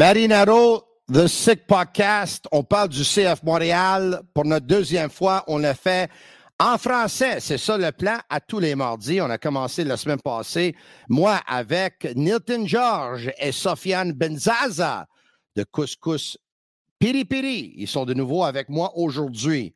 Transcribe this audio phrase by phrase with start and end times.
[0.00, 0.82] Marinaro,
[1.12, 2.46] The Sick Podcast.
[2.52, 4.22] On parle du CF Montréal.
[4.32, 6.10] Pour notre deuxième fois, on l'a fait
[6.58, 7.38] en français.
[7.40, 9.20] C'est ça le plan à tous les mardis.
[9.20, 10.74] On a commencé la semaine passée,
[11.10, 15.06] moi avec Nilton George et Sofiane Benzaza
[15.54, 16.38] de Couscous
[16.98, 17.74] Piri Piri.
[17.76, 19.74] Ils sont de nouveau avec moi aujourd'hui.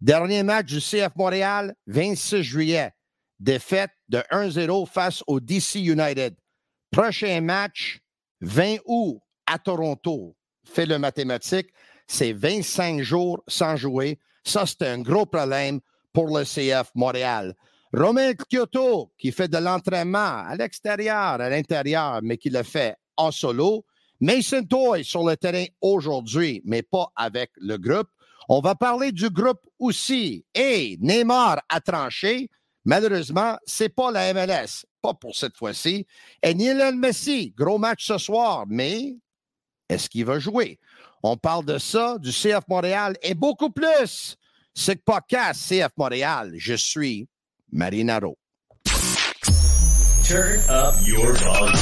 [0.00, 2.92] Dernier match du CF Montréal, 26 juillet.
[3.40, 6.36] Défaite de 1-0 face au DC United.
[6.92, 7.98] Prochain match,
[8.40, 9.18] 20 août
[9.54, 10.34] à Toronto.
[10.64, 11.68] Fait le mathématique,
[12.08, 14.18] c'est 25 jours sans jouer.
[14.42, 15.80] Ça, c'est un gros problème
[16.12, 17.54] pour le CF Montréal.
[17.92, 23.30] Romain Kyoto, qui fait de l'entraînement à l'extérieur, à l'intérieur, mais qui le fait en
[23.30, 23.84] solo.
[24.20, 28.08] Mason Toy sur le terrain aujourd'hui, mais pas avec le groupe.
[28.48, 30.44] On va parler du groupe aussi.
[30.54, 32.50] Et Neymar a tranché.
[32.84, 34.84] Malheureusement, c'est pas la MLS.
[35.00, 36.06] Pas pour cette fois-ci.
[36.42, 39.16] Et Lionel Messi, gros match ce soir, mais
[39.88, 40.78] est-ce qu'il va jouer?
[41.22, 44.36] On parle de ça, du CF Montréal et beaucoup plus.
[44.74, 46.52] C'est podcast CF Montréal.
[46.56, 47.28] Je suis
[47.72, 48.36] Marinaro.
[50.26, 51.74] Turn up your volume.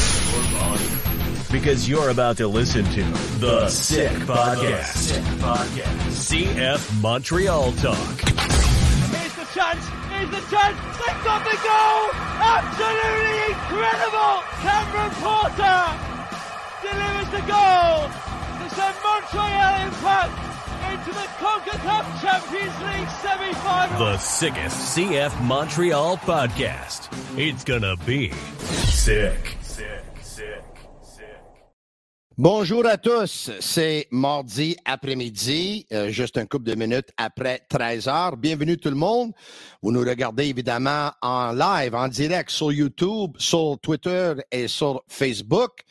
[1.50, 3.02] Because you're about to listen to
[3.40, 4.96] The Sick Podcast.
[4.96, 6.08] Sick Podcast.
[6.10, 7.96] CF Montreal Talk.
[8.26, 9.84] Here's the chance.
[10.10, 10.76] Here's the chance.
[10.98, 12.10] They've got the goal.
[12.40, 14.42] Absolutely incredible.
[14.62, 16.11] Cameron Porter
[17.40, 18.08] goal
[18.60, 20.52] to send Montreal Impact
[20.92, 23.98] into the CONCACAF Champions League semi-final.
[23.98, 27.08] The sickest CF Montreal podcast.
[27.38, 29.56] It's gonna be sick.
[29.62, 30.62] Sick, sick,
[31.00, 31.22] sick.
[32.36, 38.36] Bonjour à tous, c'est mardi après-midi, euh, juste un couple de minutes après 13 heures.
[38.36, 39.32] Bienvenue tout le monde.
[39.82, 45.84] Vous nous regardez évidemment en live, en direct sur YouTube, sur Twitter et sur Facebook.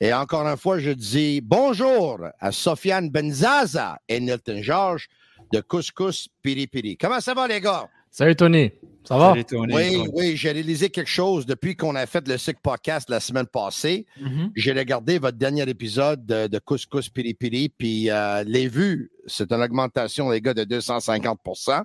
[0.00, 5.08] Et encore une fois, je dis bonjour à Sofiane Benzaza et Nilton George
[5.52, 6.96] de Couscous Piri Piri.
[6.96, 7.88] Comment ça va les gars?
[8.10, 8.72] Salut Tony,
[9.06, 9.34] ça va?
[9.52, 13.46] Oui, oui, j'ai réalisé quelque chose depuis qu'on a fait le Sick Podcast la semaine
[13.46, 14.06] passée.
[14.20, 14.50] Mhm.
[14.56, 19.50] J'ai regardé votre dernier épisode de, de Couscous Piri Piri, puis euh, les vues, c'est
[19.52, 21.82] une augmentation, les gars, de 250%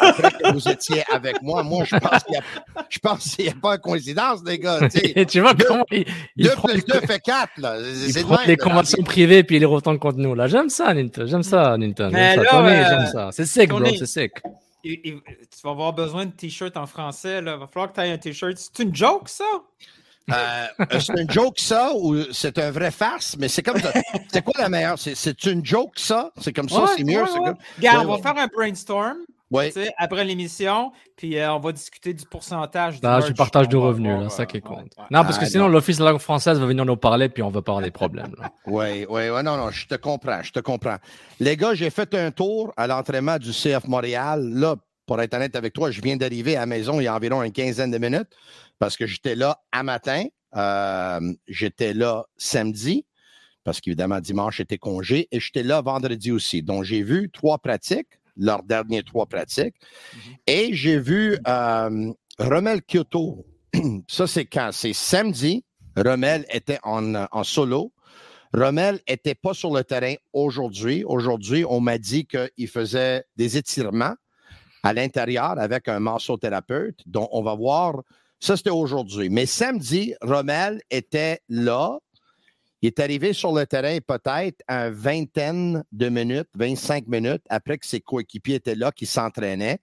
[0.00, 2.42] Après que vous étiez avec moi, moi, je pense qu'il y a-
[2.88, 4.80] je pense qu'il n'y a pas de coïncidence, les gars.
[4.88, 5.12] tu sais.
[5.16, 6.04] Et tu vois Deux- comment il,
[6.36, 7.76] il 2 prend, plus 2 fait 4, là.
[7.80, 8.56] il prend les là.
[8.56, 10.34] conventions privées puis il les retend contre nous.
[10.34, 11.26] Là, j'aime ça, Nintendo.
[11.26, 12.16] J'aime ça, Nintendo.
[12.16, 12.64] J'aime ça.
[12.64, 13.28] euh, j'aime ça.
[13.32, 13.80] C'est sick, bro.
[13.98, 14.32] C'est sick.
[14.84, 17.38] Il- il- tu vas avoir besoin de t-shirt en français.
[17.38, 18.56] Il va falloir que tu aies un t-shirt.
[18.56, 19.44] C'est une joke, ça?
[20.32, 20.66] Euh,
[21.00, 23.92] c'est une joke, ça, ou c'est un vrai farce, mais c'est comme ça.
[24.32, 24.98] C'est quoi la meilleure?
[24.98, 26.32] C'est- une joke, ça?
[26.40, 27.20] C'est comme ça, Ouais, c'est mieux?
[27.22, 27.44] ouais, c'est ouais.
[27.46, 29.18] comme- Regarde, on va faire un brainstorm
[29.50, 29.68] Ouais.
[29.72, 33.00] tu sais, après l'émission, puis euh, on va discuter du pourcentage.
[33.00, 34.92] du merch partage du qu'on va revenu, avoir, là, ça euh, qui ouais, compte.
[34.98, 35.04] ouais.
[35.10, 35.70] Non, parce que Ah, sinon, non.
[35.70, 38.34] l'Office de la langue française va venir nous parler puis on va avoir des problèmes.
[38.66, 40.96] Oui, oui, oui, non, non, je te comprends, je te comprends.
[41.38, 44.42] Les gars, j'ai fait un tour à l'entraînement du CF Montréal.
[44.52, 44.74] Là,
[45.06, 47.42] pour être honnête avec toi, je viens d'arriver à la maison il y a environ
[47.44, 48.28] une quinzaine de minutes
[48.80, 50.24] parce que j'étais là à matin.
[50.56, 53.04] Euh, j'étais là samedi
[53.62, 56.62] parce qu'évidemment, dimanche était congé et j'étais là vendredi aussi.
[56.62, 59.74] Donc, j'ai vu trois pratiques, leurs dernières trois pratiques,
[60.46, 63.44] et j'ai vu euh, Romel Kyoto.
[64.08, 64.70] Ça, c'est quand?
[64.72, 65.64] C'est samedi.
[65.96, 67.92] Romel était en, en solo.
[68.52, 71.04] Rommel était pas sur le terrain aujourd'hui.
[71.04, 74.14] Aujourd'hui, on m'a dit qu'il faisait des étirements
[74.82, 77.00] à l'intérieur avec un massothérapeute.
[77.06, 78.02] Donc, on va voir.
[78.38, 79.28] Ça, c'était aujourd'hui.
[79.30, 81.98] Mais samedi, Rommel était là.
[82.82, 87.86] Il est arrivé sur le terrain peut-être une vingtaine de minutes, 25 minutes après que
[87.86, 89.78] ses coéquipiers étaient là, qui s'entraînaient.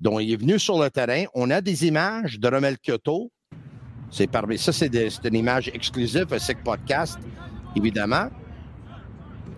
[0.00, 1.24] Donc, il est venu sur le terrain.
[1.34, 3.30] On a des images de Rommel Kyoto.
[4.10, 7.18] C'est parmi ça, c'est une image exclusive à SIC Podcast,
[7.76, 8.28] évidemment.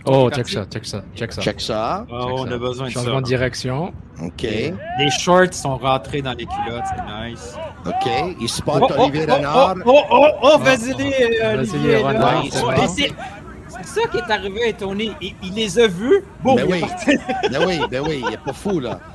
[0.07, 1.41] Oh, check ça, check ça, check ça.
[1.41, 2.07] Check ça.
[2.11, 3.01] Oh, on a besoin de ça.
[3.01, 3.93] Changement de direction.
[4.23, 4.43] OK.
[4.43, 7.57] Les shorts sont rentrés dans les culottes, c'est nice.
[7.87, 8.37] OK.
[8.41, 9.75] Il spot Oh, oh, Olivier oh, Renard.
[9.85, 11.97] Oh, oh, oh, oh, vas-y, Vas-y, Olivier.
[11.99, 15.13] Renard, Oh, c'est oh, ça qui est arrivé à Tony.
[15.21, 16.23] Il, il les a vus.
[16.43, 16.85] Bon, Ben oui.
[17.51, 19.01] Ben oui, ben oui, il est pas fou, là.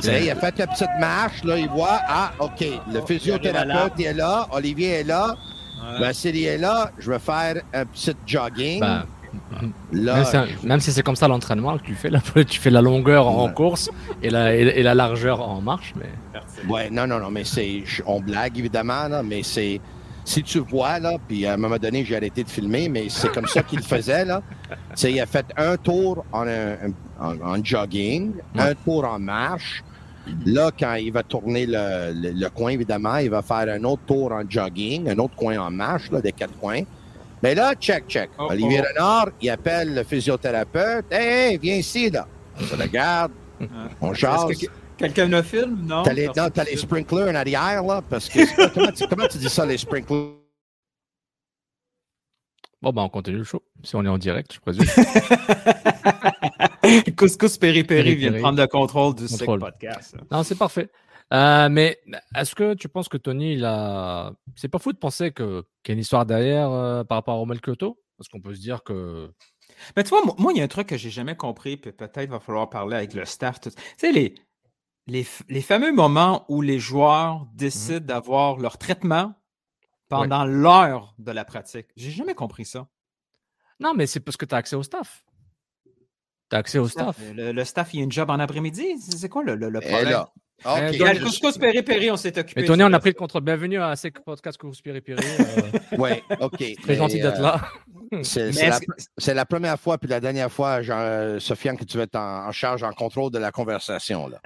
[0.00, 2.60] Tu sais, il a fait la petite marche, là, il voit, ah, OK,
[2.90, 5.36] le Oh, physiothérapeute il est là, Olivier est là,
[6.00, 8.80] Vassili est là, je vais faire un petit jogging.
[8.80, 9.04] Ben,
[9.92, 12.70] là, même, si, même si c'est comme ça l'entraînement que tu fais, là, tu fais
[12.70, 13.52] la longueur en Ouais.
[13.54, 13.90] course
[14.22, 15.94] et la, et, et la largeur en marche.
[15.96, 16.10] Mais...
[16.68, 17.82] Ouais, non, non, non, mais c'est.
[18.06, 19.80] On blague évidemment, là, mais c'est.
[20.24, 23.32] Si tu vois, là, puis à un moment donné, j'ai arrêté de filmer, mais c'est
[23.32, 24.40] comme ça qu'il faisait, là.
[24.70, 29.04] Tu sais, il a fait un tour en, un- un- en, en jogging, un tour
[29.04, 29.82] en marche.
[30.46, 34.02] Là, quand il va tourner le, le- le coin, évidemment, il va faire un autre
[34.06, 36.82] tour en jogging, un autre coin en marche, là, des quatre coins.
[37.42, 38.30] Mais là, check, check.
[38.38, 38.86] Oh, Olivier oh.
[38.88, 41.06] Renard, il appelle le physiothérapeute.
[41.10, 42.28] Hey, hey, viens ici, là.
[42.58, 43.32] On se regarde,
[44.00, 44.50] on jase.
[44.50, 45.80] Est-ce que quelqu'un le filme?
[45.82, 46.04] Non.
[46.04, 49.38] T'as les, non, t'as les sprinklers en arrière, là, parce que comment, tu, comment tu
[49.38, 50.34] dis ça, les sprinklers?
[52.80, 53.62] Bon, ben, on continue le show.
[53.82, 54.84] Si on est en direct, je présume.
[57.16, 59.60] Couscous Péripéri vient de prendre le contrôle du Contrôle.
[59.60, 60.16] Podcast.
[60.30, 60.90] non, c'est parfait.
[61.32, 61.98] Euh, mais
[62.36, 64.32] est-ce que tu penses que Tony, il a.
[64.54, 67.34] C'est pas fou de penser que- qu'il y a une histoire derrière euh, par rapport
[67.34, 69.32] à Romel Kyoto Parce qu'on peut se dire que.
[69.96, 72.28] Mais tu vois, moi- il y a un truc que j'ai jamais compris, puis peut-être
[72.28, 73.60] va falloir parler avec le staff.
[73.60, 74.34] tout- Tu sais, les,
[75.06, 79.34] les, les fameux moments où les joueurs décident d'avoir leur traitement
[80.10, 81.86] pendant l'heure de la pratique.
[81.96, 82.88] J'ai jamais compris ça.
[83.80, 85.24] Non, mais c'est parce que tu as accès au staff.
[86.50, 87.18] Tu as accès au staff.
[87.34, 88.98] Le, le staff, il y a une job en après-midi?
[89.00, 90.10] C'est quoi le, le, le Et problème?
[90.10, 90.32] là.
[90.64, 90.78] OK.
[90.80, 92.60] Eh, Regarde, donc, Couscous Péripéri, on s'est occupé.
[92.60, 93.42] Mais Tony, on a pris le contrôle.
[93.42, 95.24] Bienvenue à Sec Podcast Course Péripéri.
[95.40, 96.62] Euh, Ouais, OK.
[96.82, 97.60] très gentil d'être euh, là.
[98.22, 101.84] C'est Mais c'est la, que- première fois puis la dernière fois, Jean, euh, Sofiane, que
[101.84, 104.28] tu vas être en, en charge, en contrôle de la conversation.
[104.28, 104.40] Là.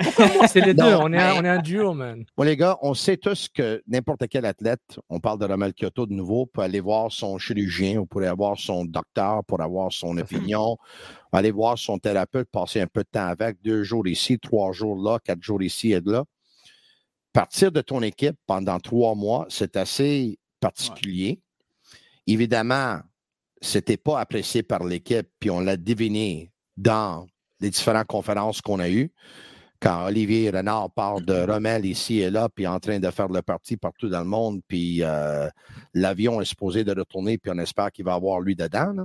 [0.47, 0.83] C'est les deux?
[0.91, 2.25] Non, On est, un, mais- on est un duo, man.
[2.37, 6.07] Bon, les gars, on sait tous que n'importe quel athlète, on parle de Romel Kyoto
[6.07, 10.17] de nouveau, peut aller voir son chirurgien, ou pourrait avoir son docteur pour avoir son
[10.19, 10.77] opinion,
[11.33, 14.97] aller voir son thérapeute, passer un peu de temps avec, deux jours ici, trois jours
[15.03, 16.25] là, quatre jours ici et là.
[17.33, 21.41] Partir de ton équipe pendant trois mois, c'est assez particulier.
[22.27, 23.01] Évidemment,
[23.67, 27.27] c'était pas apprécié par l'équipe, puis on l'a deviné dans
[27.61, 29.13] les différentes conférences qu'on a eues
[29.81, 33.43] quand Olivier Renard parle de Rommel ici et là, puis en train de faire le
[33.43, 35.49] parti partout dans le monde, puis euh,
[35.95, 38.93] l'avion est supposé de retourner, puis on espère qu'il va avoir lui dedans.
[38.93, 39.05] là.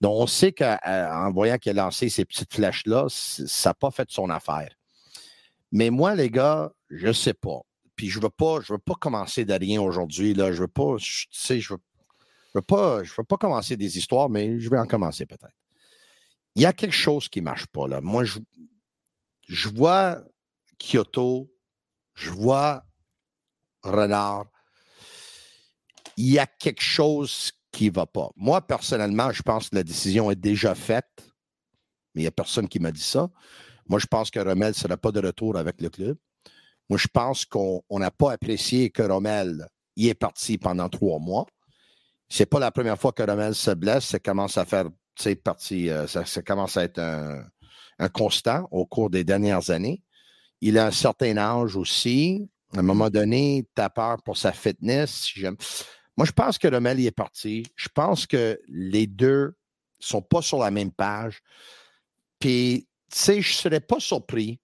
[0.00, 4.08] Donc, on sait qu'en voyant qu'il a lancé ces petites flèches-là, ça n'a pas fait
[4.10, 4.70] son affaire.
[5.72, 7.60] Mais moi, les gars, je ne sais pas.
[7.96, 10.34] Puis je ne veux pas, je veux pas commencer de rien aujourd'hui.
[10.36, 11.80] Je veux pas, je- tu sais, je veux,
[12.56, 15.54] je veux pas, veux pas commencer des histoires, mais je vais en commencer peut-être.
[16.54, 17.86] Il y a quelque chose qui ne marche pas.
[17.86, 18.00] Là.
[18.00, 18.38] Moi, je,
[19.46, 20.22] je vois
[20.78, 21.52] Kyoto,
[22.14, 22.82] je vois
[23.82, 24.46] Renard.
[26.16, 28.30] Il y a quelque chose qui ne va pas.
[28.36, 31.30] Moi, personnellement, je pense que la décision est déjà faite,
[32.14, 33.28] mais il n'y a personne qui m'a dit ça.
[33.86, 36.16] Moi, je pense que Rommel ne sera pas de retour avec le club.
[36.88, 41.18] Moi, je pense qu'on on n'a pas apprécié que Rommel y est parti pendant trois
[41.18, 41.46] mois.
[42.28, 44.06] C'est pas la première fois que Rommel se blesse.
[44.06, 44.86] Ça commence à faire,
[45.42, 50.02] partie, euh, ça, ça commence à être un, constant au cours des dernières années.
[50.60, 52.48] Il a un certain âge aussi.
[52.74, 55.32] À un moment donné, tu as peur pour sa fitness.
[56.16, 57.64] Moi, je pense que Rommel y est parti.
[57.76, 59.56] Je pense que les deux
[59.98, 61.42] sont pas sur la même page.
[62.38, 64.60] Puis, tu sais, je serais pas surpris.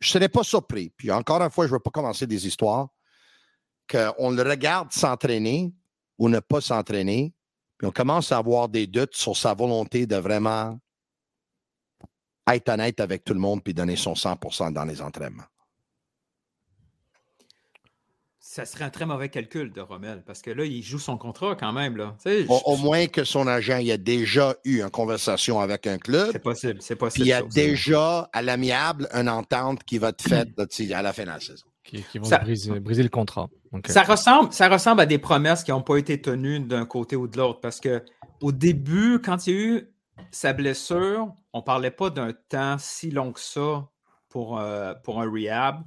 [0.00, 0.90] Je serais pas surpris.
[0.90, 2.88] Puis, encore une fois, je ne veux pas commencer des histoires.
[3.90, 5.72] Qu'on le regarde s'entraîner
[6.18, 7.32] ou ne pas s'entraîner.
[7.78, 10.78] Puis, on commence à avoir des doutes sur sa volonté de vraiment
[12.52, 15.44] être honnête avec tout le monde puis donner son 100% dans les entraînements.
[18.40, 21.54] Ça serait un très mauvais calcul de Rommel, parce que là, il joue son contrat
[21.54, 21.98] quand même.
[21.98, 22.16] Là.
[22.48, 26.30] Au, moins que son agent il a déjà eu une conversation avec un club.
[26.32, 27.26] C'est possible, c'est Puis possible.
[27.26, 30.48] il y a ça déjà à l'amiable une entente qui va être faite
[30.92, 31.67] à la fin de la saison.
[31.88, 33.48] Qui, qui vont Ça- briser, briser le contrat.
[33.86, 37.26] Ça ressemble, ça ressemble à des promesses qui n'ont pas été tenues d'un côté ou
[37.26, 37.60] de l'autre.
[37.60, 38.04] Parce que
[38.42, 39.94] au début, quand il y a eu
[40.30, 43.88] sa blessure, on ne parlait pas d'un temps si long que ça
[44.28, 45.82] pour, euh, pour un rehab.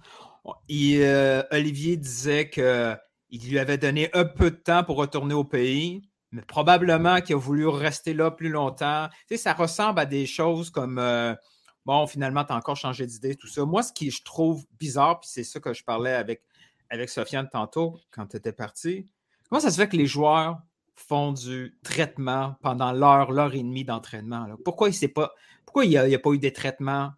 [0.71, 6.01] Euh, Olivier disait qu'il lui avait donné un peu de temps pour retourner au pays,
[6.31, 9.07] mais probablement qu'il a voulu rester là plus longtemps.
[9.27, 11.35] Tu sais, ça ressemble à des choses comme euh,
[11.85, 13.65] bon, finalement, tu as encore changé d'idée, tout ça.
[13.65, 16.43] Moi, ce qui je trouve bizarre, puis c'est ça que je parlais avec,
[16.89, 19.05] avec Sofiane tantôt quand tu étais parti,
[19.49, 20.61] comment ça se fait que les joueurs
[20.95, 24.47] font du traitement pendant l'heure, l'heure et demie d'entraînement?
[24.63, 25.33] Pourquoi il pas.
[25.65, 27.11] Pourquoi il n'y a, pas eu des traitements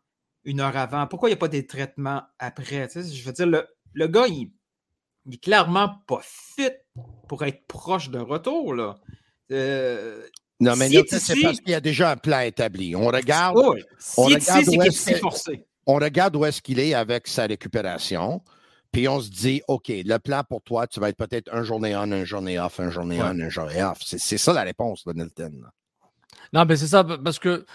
[0.44, 1.08] une heure avant?
[1.08, 2.88] Pourquoi il n'y a pas des traitements après?
[2.90, 4.52] je veux dire, le, le gars, il,
[5.26, 6.72] n'est clairement pas fit
[7.28, 8.74] pour être proche d'un retour.
[8.74, 8.96] Là.
[9.52, 10.28] Euh,
[10.60, 12.96] non, mais c'est parce qu'il y a déjà un plan établi.
[12.96, 13.58] On regarde.
[14.18, 15.24] on, regarde où est
[15.86, 18.42] on regarde où est-ce qu'il est avec sa récupération.
[18.92, 21.96] Puis on se dit, OK, le plan pour toi, tu vas être peut-être un journée
[21.96, 23.98] on, un journée off, un journée on, un journée off.
[24.04, 25.64] C'est ça la réponse, de Nilton.
[26.54, 27.66] Non, mais c'est ça, parce que,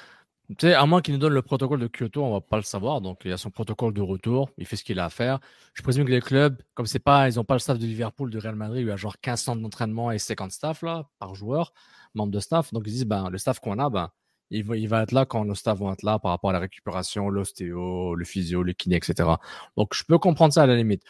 [0.57, 2.63] tu sais, à moins qu'il nous donne le protocole de Kyoto, on va pas le
[2.63, 3.03] savoir.
[3.03, 5.41] Donc, il y a son protocole de retour, il fait ce qu'il a à faire.
[5.75, 8.31] Je présume que les clubs, comme c'est pas, ils n'ont pas le staff de Liverpool,
[8.31, 11.35] de Real Madrid, il y a genre 15 centres d'entraînement et 50 staff là, par
[11.35, 11.75] joueur,
[12.15, 12.73] membre de staff.
[12.73, 14.11] Donc, ils disent, ben, le staff qu'on a, ben,
[14.51, 16.55] il va, il va être là quand nos staff vont être là par rapport à
[16.55, 19.29] la récupération, l'ostéo, le physio, le kiné, etc.
[19.77, 21.03] Donc, je peux comprendre ça à la limite.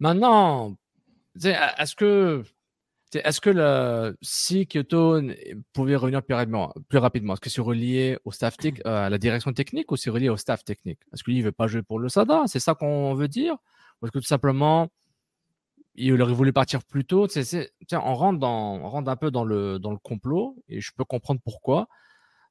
[0.00, 0.76] Maintenant,
[1.42, 2.44] est-ce que,
[3.14, 5.20] est-ce que le, si Kyoto
[5.72, 9.18] pouvait revenir plus rapidement, plus rapidement est-ce que c'est relié au staff euh, à la
[9.18, 10.98] direction technique ou c'est relié au staff technique?
[11.12, 12.44] Est-ce qu'il ne veut pas jouer pour le SADA?
[12.46, 13.56] C'est ça qu'on veut dire?
[14.00, 14.88] Ou est-ce que tout simplement,
[15.94, 17.26] il aurait voulu partir plus tôt?
[17.92, 21.04] On rentre, dans, on rentre un peu dans le, dans le complot et je peux
[21.04, 21.88] comprendre pourquoi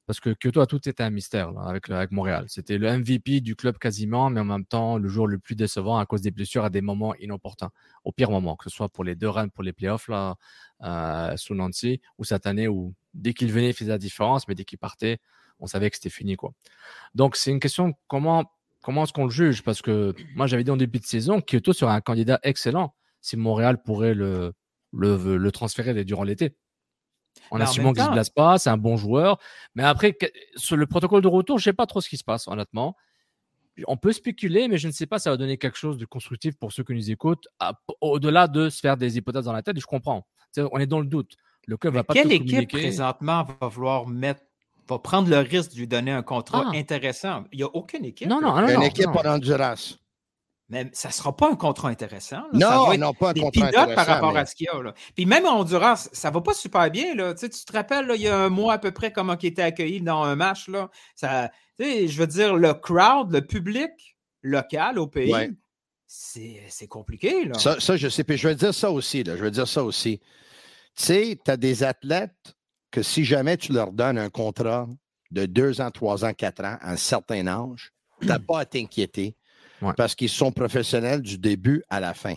[0.05, 2.45] parce que Kyoto a tout été un mystère avec, avec Montréal.
[2.47, 5.97] C'était le MVP du club quasiment, mais en même temps le jour le plus décevant
[5.97, 7.71] à cause des blessures à des moments inopportuns,
[8.03, 10.35] au pire moment, que ce soit pour les deux runs pour les playoffs là,
[10.83, 14.55] euh, sous Nancy, ou cette année où dès qu'il venait il faisait la différence, mais
[14.55, 15.17] dès qu'il partait,
[15.59, 16.53] on savait que c'était fini quoi.
[17.15, 18.45] Donc c'est une question comment
[18.81, 19.63] comment est-ce qu'on le juge?
[19.63, 23.37] Parce que moi j'avais dit en début de saison Kyoto serait un candidat excellent si
[23.37, 24.53] Montréal pourrait le,
[24.93, 26.55] le, le transférer durant l'été.
[27.51, 29.37] En assumant qu'il ne se blesse pas, c'est un bon joueur.
[29.75, 30.17] Mais après,
[30.55, 32.95] sur le protocole de retour, je ne sais pas trop ce qui se passe, honnêtement.
[33.87, 36.05] On peut spéculer, mais je ne sais pas si ça va donner quelque chose de
[36.05, 37.47] constructif pour ceux qui nous écoutent,
[38.01, 39.79] au-delà de se faire des hypothèses dans la tête.
[39.79, 40.25] Je comprends.
[40.57, 41.35] on est dans le doute.
[41.67, 44.41] Le club va pas Quelle équipe présentement va vouloir mettre
[44.87, 46.77] va prendre le risque de lui donner un contrat ah.
[46.77, 47.45] intéressant?
[47.51, 48.27] Il n'y a aucune équipe.
[48.27, 48.67] Non, non, non.
[48.67, 49.97] Une équipe en Honduras.
[50.67, 52.41] Mais ça ne sera pas un contrat intéressant.
[52.51, 53.93] Non, non, pas un contrat intéressant.
[53.93, 54.93] par rapport à ce qu'il y a.
[55.15, 57.13] Puis même en Honduras, ça ne va pas super bien.
[57.13, 57.35] Là.
[57.35, 60.01] Tu, te rappelles, il y a un mois à peu près, comment il était accueilli
[60.01, 60.67] dans un match.
[60.67, 60.89] Là.
[61.15, 65.55] Ça, je veux dire, le crowd, le public local au pays,
[66.07, 67.45] c'est compliqué.
[67.45, 67.59] Là.
[67.59, 68.23] Ça, ça, je sais.
[68.23, 69.23] Puis je veux dire ça aussi.
[69.23, 69.37] Là.
[69.37, 70.19] Je veux dire ça aussi.
[70.95, 72.55] Tu sais, tu as des athlètes
[72.89, 74.87] que si jamais tu leur donnes un contrat
[75.29, 77.91] de deux ans, trois ans, quatre ans, à un certain âge,
[78.21, 79.35] tu n'as pas à t'inquiéter
[79.95, 82.35] parce qu'ils sont professionnels du début à la fin.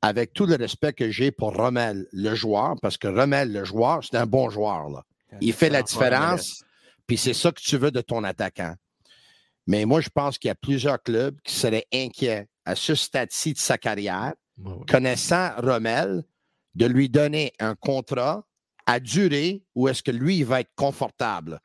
[0.00, 4.02] Avec tout le respect que j'ai pour Rommel, le joueur, parce que Rommel, le joueur,
[4.02, 4.88] c'est un bon joueur.
[4.88, 5.04] Là.
[5.40, 6.64] Il fait la différence,
[7.06, 8.74] puis c'est ça que tu veux de ton attaquant.
[9.66, 13.52] Mais moi, je pense qu'il y a plusieurs clubs qui seraient inquiets à ce stade-ci
[13.52, 14.34] de sa carrière,
[14.88, 16.24] connaissant Rommel,
[16.74, 18.44] de lui donner un contrat
[18.86, 21.60] à durée où est-ce que lui, il va être confortable.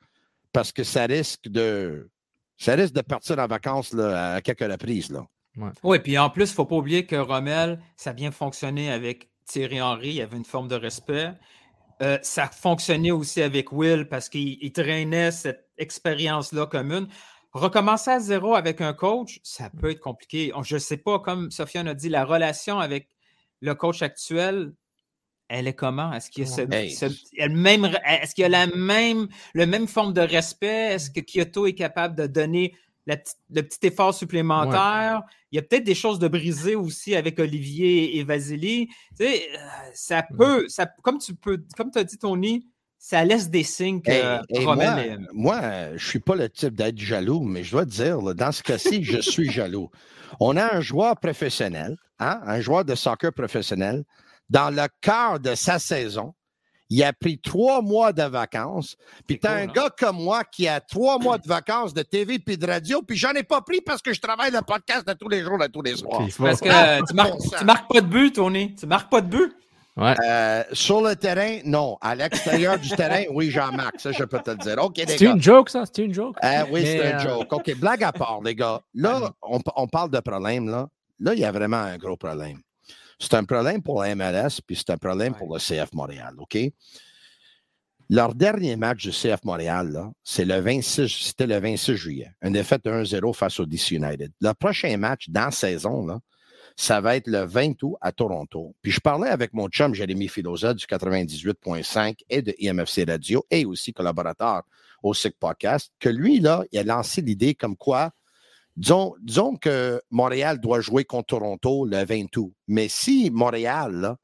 [0.53, 2.09] Parce que ça risque de
[2.57, 5.11] ça risque de partir en vacances là, à quelques reprises.
[5.11, 5.25] Là.
[5.83, 8.91] Oui, puis en plus, il ne faut pas oublier que Rommel, ça a bien fonctionné
[8.91, 11.31] avec Thierry Henry, il y avait une forme de respect.
[12.03, 17.07] Euh, ça fonctionnait aussi avec Will parce qu'il traînait cette expérience-là commune.
[17.53, 20.51] Recommencer à zéro avec un coach, ça peut être compliqué.
[20.63, 23.09] Je ne sais pas, comme Sofiane a dit, la relation avec
[23.61, 24.73] le coach actuel,
[25.49, 26.13] elle est comment?
[26.13, 30.21] Est-ce qu'il y a, même, est-ce qu'il y a la même, le même forme de
[30.21, 30.93] respect?
[30.93, 32.73] Est-ce que Kyoto est capable de donner
[33.05, 35.21] le petit effort supplémentaire?
[35.51, 38.87] Il y a peut-être des choses de briser aussi avec Olivier et Vasily.
[39.17, 39.57] Tu sais, euh,
[39.93, 42.67] ça peut, ça, comme tu peux, comme tu as dit, Tony,
[42.99, 44.41] ça laisse des signes que
[45.33, 48.51] moi, je ne suis pas le type d'être jaloux, mais je dois te dire, dans
[48.51, 49.89] ce cas-ci, je suis jaloux.
[50.41, 54.03] On a un joueur professionnel, hein, un joueur de soccer professionnel
[54.49, 56.33] dans le cœur de sa saison.
[56.89, 58.95] Il a pris trois mois de vacances.
[59.27, 59.71] Puis t'as un hein?
[59.73, 63.17] gars comme moi qui a trois mois de vacances de TV puis de radio, puis
[63.17, 65.67] j'en ai pas pris parce que je travaille le podcast de tous les jours, de
[65.67, 66.21] tous les soirs.
[66.37, 68.73] parce que tu, marques, marques pas de but, Tony.
[68.75, 69.53] Tu marques pas de but.
[69.97, 70.13] Ouais.
[70.23, 71.97] Euh, sur le terrain, non.
[72.01, 73.99] À l'extérieur du terrain, oui, j'en marque.
[73.99, 74.75] Ça, je peux te le dire.
[74.77, 75.83] OK, C'est une joke, ça?
[75.91, 76.37] C'est une joke?
[76.43, 77.51] Euh, oui, c'est une euh, joke.
[77.51, 78.79] OK, blague à part, les gars.
[78.93, 80.87] Là, on, on parle de problème, là.
[81.19, 82.59] Là, il y a vraiment un gros problème.
[83.19, 86.57] C'est un problème pour la MLS, puis c'est un problème pour le CF Montréal, OK?
[88.09, 92.31] Leur dernier match du CF Montréal, c'est le 26, c'était le 26 juillet.
[92.41, 94.31] Une défaite 1-0 face au DC United.
[94.39, 96.21] Le prochain match dans la saison,
[96.77, 98.75] ça va être le 20 août à Toronto.
[98.81, 103.65] Puis je parlais avec mon chum Jérémy Filosa du 98.5 et de IMFC Radio et
[103.65, 104.61] aussi collaborateur
[105.03, 108.11] au SIC Podcast, que lui, là, il a lancé l'idée comme quoi
[108.77, 112.53] Disons, que Montréal doit jouer contre Toronto le 20 août.
[112.67, 114.15] Mais si Montréal,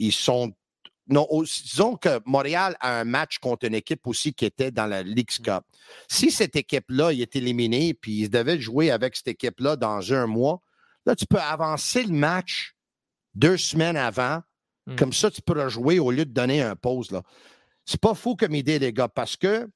[0.00, 0.52] ils sont
[1.10, 5.02] non, disons que Montréal a un match contre une équipe aussi qui était dans la
[5.02, 5.64] League Cup.
[6.06, 10.60] Si cette équipe-là est éliminée, puis il devait jouer avec cette équipe-là dans un mois,
[11.06, 12.74] là, tu peux avancer le match
[13.34, 14.42] deux semaines avant.
[14.86, 14.96] Hmm.
[14.96, 17.10] Comme ça, tu pourras jouer au lieu de donner un pause.
[17.10, 17.22] Là.
[17.86, 19.66] C'est pas fou comme idée, les gars, parce que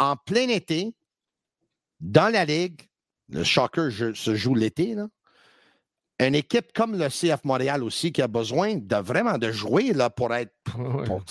[0.00, 0.92] en plein été,
[2.00, 2.82] dans la Ligue,
[3.28, 5.06] le Shocker je- se joue l'été, là.
[6.20, 10.08] Une équipe comme le CF Montréal aussi qui a besoin de vraiment de jouer là,
[10.10, 10.52] pour être.
[11.06, 11.22] Pour-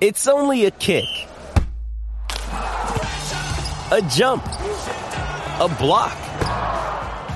[0.00, 1.04] It's only a kick.
[3.90, 4.42] A jump.
[5.58, 6.12] A block.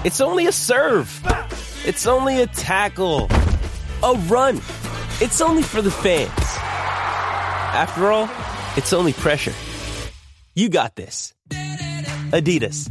[0.04, 1.08] It's only a serve.
[1.86, 3.28] It's only a tackle.
[4.02, 4.56] A run.
[5.22, 6.30] It's only for the fans.
[7.72, 8.28] After all,
[8.76, 9.54] it's only pressure.
[10.54, 11.32] You got this.
[12.32, 12.90] Adidas.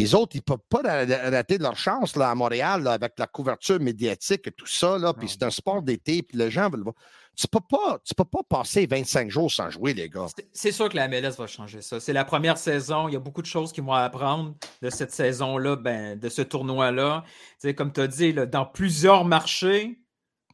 [0.00, 3.12] Les autres, ils ne peuvent pas ra- rater leur chance là, à Montréal là, avec
[3.18, 4.98] la couverture médiatique et tout ça.
[4.98, 6.94] Là, puis c'est un sport d'été, puis les gens veulent voir.
[7.36, 10.26] Tu ne peux, pas- tu peux pas passer 25 jours sans jouer, les gars.
[10.52, 11.98] C'est- sûr que la MLS va changer ça.
[12.00, 13.08] C'est la première saison.
[13.08, 16.42] Il y a beaucoup de choses qui vont apprendre de cette saison-là, ben, de ce
[16.42, 17.24] tournoi-là.
[17.76, 20.00] Comme tu as dit, là, dans plusieurs marchés,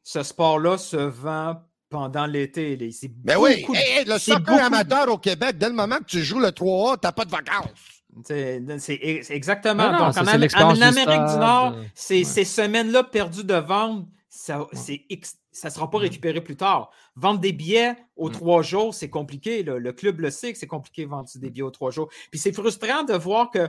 [0.05, 1.57] ce sport-là se vend
[1.89, 2.77] pendant l'été.
[3.25, 5.99] Mais oui, beaucoup de- hey, hey, le soccer beaucoup amateur au Québec, dès le moment
[5.99, 7.96] que tu joues le 3A, tu n'as pas de vacances.
[8.25, 9.93] C'est exactement.
[9.93, 12.25] Non, non, Donc, en, Am- Amérique du Nord, euh, ces, ouais.
[12.25, 16.91] ces semaines-là perdues de vente, ça ne sera pas récupéré plus tard.
[17.15, 19.63] Vendre des billets aux trois jours, c'est compliqué.
[19.63, 19.79] là.
[19.79, 22.09] Le club le sait que c'est compliqué de vendre des billets aux trois jours.
[22.31, 23.69] Puis c'est frustrant de voir que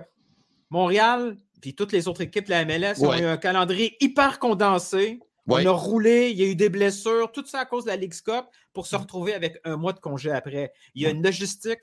[0.70, 5.20] Montréal, puis toutes les autres équipes de la MLS, ont eu un calendrier hyper condensé.
[5.50, 7.96] On a roulé, il y a eu des blessures, tout ça à cause de la
[7.96, 10.74] Ligue Cup pour se retrouver avec un mois de congé après.
[10.94, 11.80] Il y a une logistique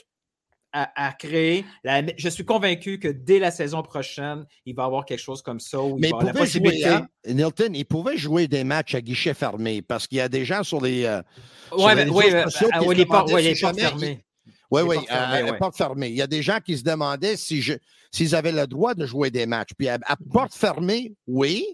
[0.74, 1.64] à, à créer.
[1.84, 5.40] La- je suis convaincu que dès la saison prochaine, il va y avoir quelque chose
[5.40, 5.80] comme ça.
[5.80, 9.00] Où Mais il va avoir la jouer, hein, Nilton, il pouvait jouer des matchs à
[9.00, 11.04] guichet fermé parce qu'il y a des gens sur les.
[11.04, 11.22] euh,
[11.68, 13.88] sur Ouais, les mais- réseaux oui, euh, qui les portes demandaient ouais, les portes jamais
[13.88, 14.24] fermées.
[14.70, 16.08] Oui, oui, portes fermées, à, à porte fermée.
[16.08, 17.62] Il y a des gens qui se demandaient si
[18.10, 19.70] s'ils avaient le droit de jouer des matchs.
[19.78, 21.64] Puis à, à porte fermée, oui.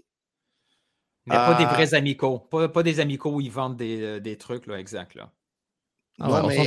[1.27, 2.39] Mais pas des Euh, vrais amicaux.
[2.39, 5.15] Pas, pas des amicaux où ils vendent des, euh, des trucs, là, exact.
[5.15, 5.31] Là.
[6.23, 6.63] Ah Non, ouais, on mais- sent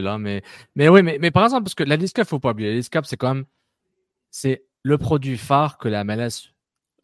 [0.00, 0.18] là.
[0.18, 0.42] Mais,
[0.76, 2.70] mais oui, mais, mais par exemple, parce que la Discap, il faut pas oublier.
[2.70, 3.44] La Discap, c'est quand même
[4.30, 6.52] c'est le produit phare que la MLS,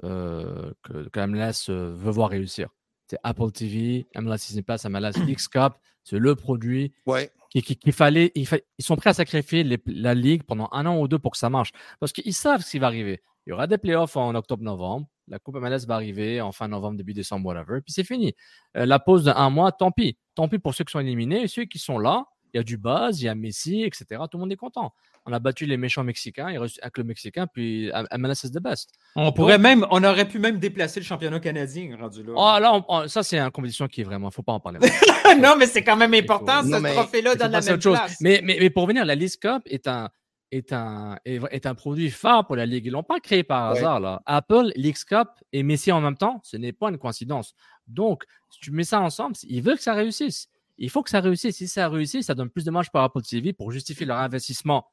[0.05, 2.69] euh, que, que la MLS euh, veut voir réussir.
[3.09, 5.75] C'est Apple TV, MLS Disney Plus, MLS League Cup.
[6.05, 7.31] C'est le produit Ouais.
[7.51, 10.69] qui- qui- qu'il fallait, il fa- Ils sont prêts à sacrifier les- la Ligue pendant
[10.73, 11.73] un an ou deux pour que ça marche.
[12.01, 13.23] Parce qu'ils savent ce qui va arriver.
[13.47, 15.07] Il y aura des playoffs en octobre-novembre.
[15.28, 17.80] La Coupe MLS va arriver en fin novembre, début décembre, whatever.
[17.80, 18.34] Puis c'est fini.
[18.76, 20.16] Euh, la pause d'un mois, tant pis.
[20.34, 21.42] Tant pis pour ceux qui sont éliminés.
[21.42, 24.04] Et ceux qui sont là, il y a du buzz, il y a Messi, etc.
[24.30, 24.92] Tout le monde est content.
[25.26, 28.50] On a battu les méchants mexicains, il reste un club mexicain, puis euh, MLS is
[28.52, 28.90] the best.
[29.16, 32.32] On pourrait même, on aurait pu même déplacer le championnat canadien rendu là.
[32.37, 34.80] Oh, là, on- on- ça, c'est une compétition qui est vraiment, faut pas en parler.
[35.40, 37.96] non, mais c'est quand même important, faut- ce trophée-là dans la même chose.
[37.96, 38.16] place.
[38.20, 40.10] Mais, mais, mais pour venir, la League Cup est un,
[40.50, 42.87] est un, est, est un produit phare pour la Ligue.
[42.87, 43.78] Ils l'ont pas créé par Ouais.
[43.78, 44.00] hasard.
[44.00, 44.22] Là.
[44.26, 47.54] Apple, League Cup et Messi en même temps, ce n'est pas une coïncidence.
[47.87, 50.48] Donc, si tu mets ça ensemble, ils veulent que ça réussisse.
[50.78, 51.57] Il faut que ça réussisse.
[51.57, 54.87] Si ça réussit, ça donne plus de marge par Apple TV pour justifier leur investissement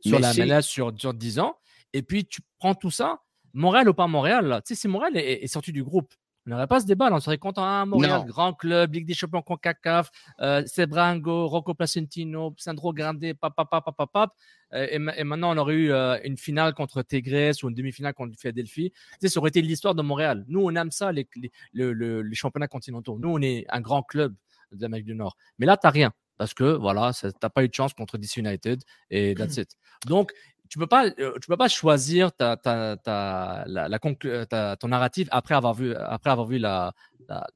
[0.00, 1.56] sur la MLS sur, sur 10 ans.
[1.92, 3.20] Et puis, tu prends tout ça,
[3.54, 4.62] Montréal ou pas Montréal, là.
[4.62, 6.12] tu sais, si Montréal est, est sorti du groupe,
[6.46, 7.16] on n'aurait pas ce débat, là.
[7.16, 7.62] on serait content.
[7.64, 8.26] Ah, Montréal, Non.
[8.26, 13.68] grand club, Ligue des champions CONCACAF, euh, Sebrango, Rocco Placentino, Sandro Grande, pap, pap,
[14.12, 14.30] pap.
[14.74, 18.14] Euh, et, et maintenant, on aurait eu euh, une finale contre Tigres ou une demi-finale
[18.14, 18.90] contre Philadelphie.
[18.90, 20.44] Tu sais, ça aurait été l'histoire de Montréal.
[20.48, 23.18] Nous, on aime ça, les, les, le- le- les championnats continentaux.
[23.20, 24.34] Nous, on est un grand club
[24.72, 25.36] de l'Amérique du Nord.
[25.58, 26.12] Mais là, tu n'as rien.
[26.38, 29.76] Parce que, voilà, tu n'as pas eu de chance contre DC United et that's it.
[30.06, 30.32] Donc,
[30.72, 34.44] tu peux pas, euh, tu peux pas choisir ta, ta, ta, la, la conclu- euh,
[34.46, 36.92] ta- ton narratif après avoir vu, après avoir vu la,
[37.28, 37.46] la,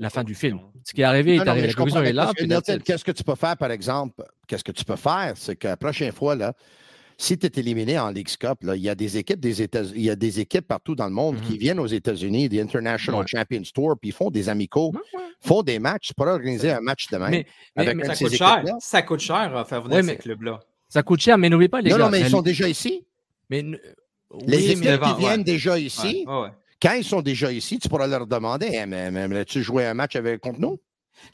[0.00, 0.58] la fin du film.
[0.82, 1.66] Ce qui est arrivé Non, est non, arrivé.
[1.68, 2.32] La conclusion est là.
[2.84, 4.24] Qu'est-ce que tu peux faire, par exemple?
[4.48, 5.34] Qu'est-ce que tu peux faire?
[5.36, 6.52] C'est que la prochaine fois, là,
[7.16, 9.82] si tu es éliminé en League Cup, là, il y a des équipes des États
[9.82, 11.42] il y a des équipes partout dans le monde Mhm.
[11.42, 13.26] qui viennent aux États-Unis, des International Ouais.
[13.28, 15.24] Champions Tour, puis ils font des amicaux, Ouais, ouais.
[15.40, 16.08] font des matchs.
[16.08, 17.28] Tu pourrais organiser un match demain.
[17.30, 18.64] Mais, mais- avec mais un Ça coûte cher.
[18.80, 20.58] Ça coûte cher à faire venir Ouais, ces clubs-là.
[20.88, 22.04] Ça coûte cher, mais n'oubliez pas les non, gars.
[22.04, 23.04] non, mais ils sont déjà ici.
[23.50, 23.78] mais, Les
[24.56, 25.44] oui, équipes mais- devant, qui viennent ouais.
[25.44, 26.50] déjà ici, Ouais, ouais, ouais.
[26.80, 29.84] Quand ils sont déjà ici, tu pourras leur demander hey, mais, mais, mais tu joué
[29.86, 30.78] un match avec, contre nous?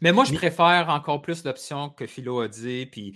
[0.01, 3.15] Mais moi, je préfère encore plus l'option que Philo a dit, puis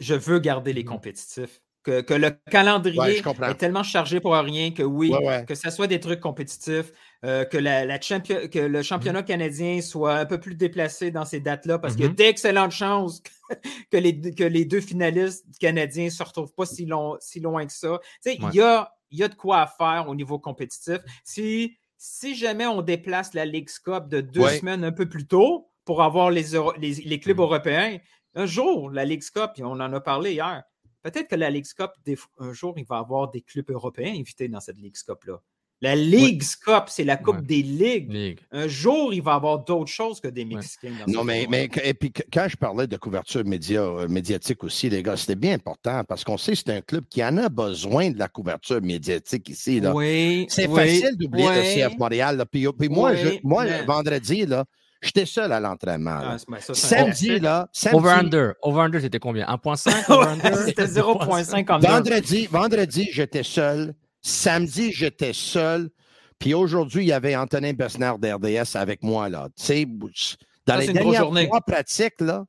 [0.00, 1.60] je veux garder les compétitifs.
[1.84, 5.44] Que, que le calendrier est tellement chargé pour rien que oui, Ouais, ouais.
[5.46, 6.92] que ce soit des trucs compétitifs,
[7.24, 11.24] euh, que, la, la champion- que le championnat canadien soit un peu plus déplacé dans
[11.24, 12.14] ces dates-là, parce qu'il y a Mhm.
[12.16, 13.22] d'excellentes chances
[13.90, 17.66] que, les, que les deux finalistes canadiens ne se retrouvent pas si, long- si loin
[17.66, 17.98] que ça.
[18.22, 18.48] Tu sais, Ouais.
[18.52, 20.98] il y, a, il y a de quoi à faire au niveau compétitif.
[21.24, 24.58] Si, si jamais on déplace la League Cup de deux Ouais.
[24.58, 27.42] semaines un peu plus tôt pour avoir les, Euro- les, les clubs Mhm.
[27.42, 27.98] européens,
[28.34, 30.62] un jour, la League Cup, on en a parlé hier,
[31.02, 31.90] peut-être que la League Cup,
[32.38, 35.40] un jour, il va y avoir des clubs européens invités dans cette League Cup-là.
[35.80, 37.42] La League Cup, c'est la Coupe Ouais.
[37.42, 38.12] des ligues.
[38.12, 38.40] Ligue.
[38.50, 40.90] Un jour, il va y avoir d'autres choses que des Mexicains.
[41.06, 44.90] dans Non, mais, mais et puis quand je parlais de couverture média, euh, médiatique aussi,
[44.90, 47.48] les gars, c'était bien important parce qu'on sait que c'est un club qui en a
[47.48, 49.78] besoin de la couverture médiatique ici.
[49.78, 49.94] Là.
[49.94, 51.74] Oui, C'est oui, facile d'oublier le oui.
[51.74, 52.36] CF Montréal.
[52.38, 52.44] là.
[52.46, 54.64] Puis, puis moi, Oui, je- moi mais- vendredi, là,
[55.00, 56.18] j'étais seul à l'entraînement.
[56.18, 56.36] là.
[56.52, 58.54] Ah, Samedi, là, Over-under.
[58.62, 59.46] Over-under, c'était combien?
[59.46, 60.56] 1.5 over-under?
[60.66, 61.86] C'était 0.5 en deux.
[61.86, 63.94] vendredi, vendredi, j'étais seul.
[64.28, 65.90] Samedi, j'étais seul.
[66.38, 69.28] Puis aujourd'hui, il y avait Antonin Bessner d'RDS avec moi.
[69.28, 69.48] Là.
[69.56, 72.44] Tu sais, dans Ça, les dernières trois pratiques, là,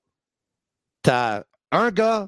[1.02, 2.28] t'as un gars,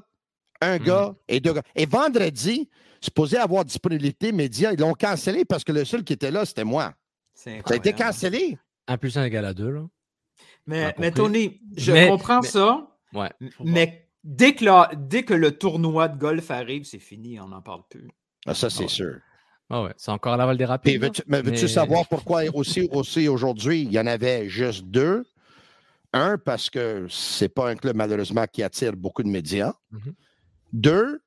[0.60, 0.82] un Hmm.
[0.84, 1.62] gars et deux gars.
[1.76, 2.68] Et vendredi,
[3.00, 6.64] supposé avoir disponibilité média, ils l'ont cancellé parce que le seul qui était là, c'était
[6.64, 6.94] moi.
[7.34, 8.58] C'est Ça a été cancellé.
[8.88, 9.82] 1 plus 1 égale à 2, là.
[10.66, 11.10] Mais, mais.
[11.12, 13.30] Tony, je Mais- comprends mais- ça, Ouais.
[13.62, 17.60] mais dès que, la- dès que le tournoi de golf arrive, c'est fini, on n'en
[17.62, 18.08] parle plus.
[18.46, 18.88] Ah, ça, c'est ouais.
[18.88, 19.16] sûr.
[19.74, 21.00] Ah ouais, c'est encore à Laval des Rapides.
[21.26, 25.24] mais veux-tu Mais- savoir pourquoi aussi, aussi aujourd'hui, il y en avait juste deux?
[26.12, 29.72] Un, parce que c'est pas un club malheureusement qui attire beaucoup de médias.
[29.90, 30.12] Mhm.
[30.74, 31.22] Deux,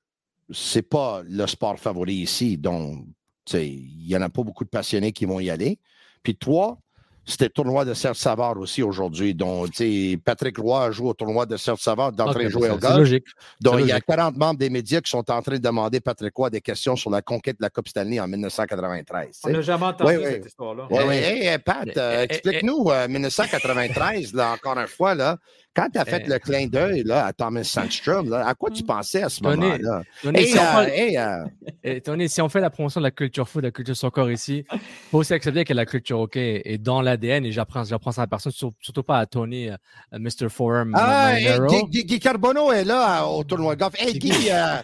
[0.51, 3.03] c'est pas le sport favori ici, donc
[3.51, 5.79] il y en a pas beaucoup de passionnés qui vont y aller.
[6.21, 6.79] Puis trois,
[7.25, 9.33] c'était le tournoi de Serge Savard aussi aujourd'hui.
[9.33, 12.73] Donc, tu sais, Patrick Roy joue au tournoi de Serge Savard, train de jouer au
[12.75, 12.97] C'est golf.
[12.97, 13.25] logique.
[13.61, 14.05] Donc, il y a logique.
[14.07, 17.09] 40 membres des médias qui sont en train de demander Patrick Roy des questions sur
[17.09, 19.29] la conquête de la Coupe Stanley en 1993.
[19.31, 20.31] tu On n'a jamais entendu Oui, oui.
[20.31, 20.88] cette histoire-là.
[20.89, 21.15] Oui, oui.
[21.15, 25.38] eh, Hey, hey, Pat, eh, euh, eh, explique-nous, euh, 1993, là, encore une fois, là,
[25.75, 28.83] quand tu as fait le clin d'œil là, à Thomas Sandstrom, là, à quoi tu
[28.83, 30.03] pensais à ce moment-là?
[30.25, 31.43] Euh, hey, euh,
[31.88, 34.32] Et Tony, si on fait la promotion de la culture food, de la culture soccer
[34.32, 34.65] ici,
[35.12, 38.28] faut aussi accepter que la culture hockey est dans l'ADN et j'apprends, j'apprends ça à
[38.28, 39.76] personne, sur- surtout pas à Tony, euh,
[40.13, 40.50] Mr.
[40.50, 40.93] Forum.
[40.95, 41.86] ah, Marinero.
[41.88, 43.93] Guy, Guy- Carbonneau est là euh, au tournoi de golf.
[44.00, 44.78] Hey, Guy, euh,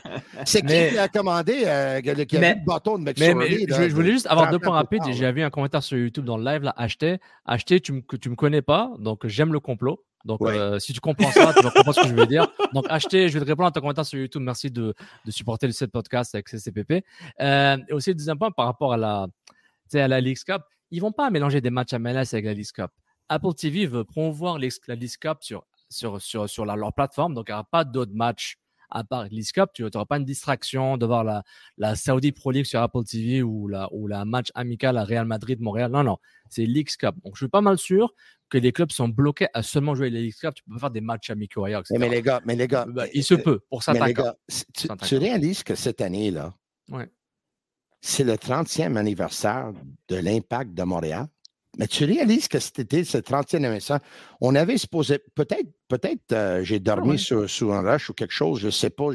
[0.46, 3.14] c'est qui Mais- qui a commandé euh, qui a Mais- mis le bâton de Mais,
[3.14, 3.50] McSorley?
[3.50, 5.06] mais je, là, je voulais juste avoir deux 30 ans points rapides.
[5.08, 5.12] là?
[5.14, 7.18] J'avais un commentaire sur YouTube dans le live, là, acheter.
[7.46, 10.04] Acheter, tu me, tu me connais pas, donc j'aime le complot.
[10.26, 10.58] Donc, Ouais.
[10.58, 12.48] euh, si tu comprends ça, tu vas comprendre ce que je veux dire.
[12.74, 14.42] Donc, acheter, je vais te répondre à ton commentaire sur YouTube.
[14.42, 14.94] Merci de,
[15.26, 17.04] de supporter le set podcast avec CCPP.
[17.40, 19.28] Euh, et aussi, le deuxième point par rapport à la,
[19.94, 22.92] à la League Cup, ils vont pas mélanger des matchs MLS avec la League Cup.
[23.30, 27.46] Apple TV veut promouvoir la League Cup sur, sur, sur, sur la- leur plateforme, donc
[27.48, 28.58] il n'y aura pas d'autres matchs
[28.92, 29.72] à part League Cup.
[29.74, 31.44] Tu n'auras pas une distraction de voir la,
[31.78, 35.26] la Saudi Pro League sur Apple TV ou la, ou la match amical à Real
[35.26, 35.92] Madrid-Montréal.
[35.92, 36.18] Non, non,
[36.50, 37.16] c'est League Cup.
[37.24, 38.14] Donc, je suis pas mal sûr
[38.50, 40.54] que les clubs sont bloqués à seulement jouer les League Cup.
[40.54, 41.98] Tu peux pas faire des matchs amicaux ailleurs, etc.
[42.00, 45.64] Mais les gars, mais les gars, Bah, il se peut pour c- tu, tu réalises
[45.64, 46.54] que cette année, là,
[46.90, 47.10] Ouais.
[48.02, 49.72] c'est le 30e anniversaire
[50.10, 51.28] de l'Impact de Montréal?
[51.78, 54.00] Mais tu réalises que cet été, c'est le 30e anniversaire.
[54.42, 58.34] On avait supposé, peut-être, peut-être, euh, j'ai dormi Ah sur, sur un rush ou quelque
[58.34, 59.08] chose, je ne sais pas,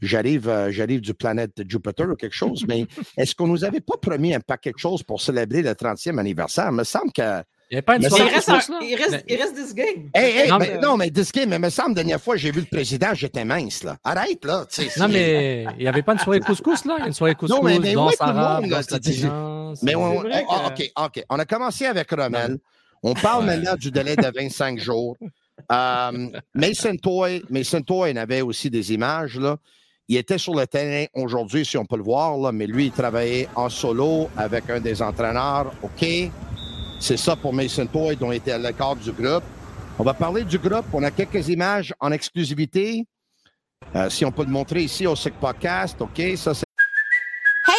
[0.00, 2.86] j'arrive, euh, j'arrive du planète Jupiter ou quelque chose, mais
[3.18, 6.68] est-ce qu'on nous avait pas promis un paquet de choses pour célébrer le 30e anniversaire?
[6.70, 7.42] Il me semble que.
[7.70, 8.78] Il n'y avait pas une Mais il reste, couscous, un- là?
[8.82, 10.10] il, reste, Mais- il reste this game.
[10.14, 12.36] Hey, hey, Non, mais- mais- non, mais Disque, mais il me semble, la dernière fois,
[12.36, 13.96] j'ai vu le président, j'étais mince, là.
[14.04, 14.66] Arrête, là.
[14.70, 16.96] tu sais, Non, mais il n'y avait pas une soirée couscous, là?
[16.98, 19.74] Y a une soirée couscous, Non, mais- mais danse ouais, tout le arabe, monde, là.
[19.82, 21.24] Mais on, ah, OK, OK.
[21.30, 22.58] On a commencé avec Rommel.
[23.02, 23.56] On parle Ouais.
[23.56, 25.16] maintenant du délai de 25 jours.
[25.72, 29.38] Euh, Mason Toy, Mason Toy avait aussi des images.
[29.38, 29.56] Là.
[30.08, 32.92] Il était sur le terrain aujourd'hui, si on peut le voir, là, mais lui, il
[32.92, 35.72] travaillait en solo avec un des entraîneurs.
[35.82, 36.06] OK?
[36.98, 39.44] C'est ça pour Mason Toy, dont était à l'écart du groupe.
[39.98, 40.86] On va parler du groupe.
[40.92, 43.04] On a quelques images en exclusivité.
[43.94, 46.63] Euh, si on peut le montrer ici au SIC Podcast, OK, ça c'est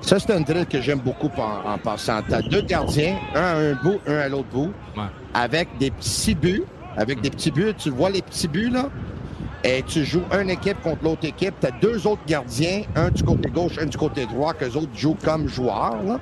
[0.00, 2.20] Ça, c'est un drill que j'aime beaucoup en, en passant.
[2.28, 4.72] Tu as deux gardiens, un à un bout, un à l'autre bout,
[5.34, 6.64] avec des petits buts.
[6.96, 7.74] Avec des petits buts.
[7.78, 8.86] Tu vois les petits buts, là?
[9.64, 11.54] Et tu joues une équipe contre l'autre équipe.
[11.60, 14.96] Tu as deux autres gardiens, un du côté gauche, un du côté droit, qu'eux autres
[14.96, 16.02] jouent comme joueurs.
[16.04, 16.18] Là.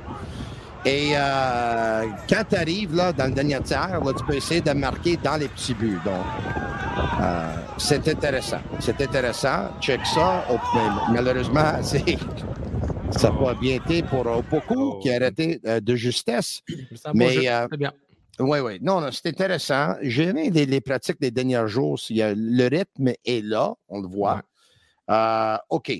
[0.86, 4.72] Et euh, quand tu arrives là, dans le dernier tiers, là, tu peux essayer de
[4.72, 5.98] marquer dans les petits buts.
[6.04, 6.14] Donc,
[7.20, 8.60] euh, c'est intéressant.
[8.78, 9.70] C'est intéressant.
[9.80, 10.44] Check ça.
[10.50, 10.56] Oh,
[11.10, 12.18] malheureusement, c'est.
[13.12, 16.60] Ça n'a pas bien été pour Opoku qui a arrêté euh, de justesse.
[16.68, 16.76] Jeu.
[17.48, 17.92] euh, bien.
[18.40, 18.78] oui, oui.
[18.82, 19.94] Non, non, c'est intéressant.
[20.02, 21.98] J'ai aimé les, les pratiques des derniers jours.
[22.10, 24.42] Le rythme est là, on le voit.
[25.10, 25.92] Euh, OK.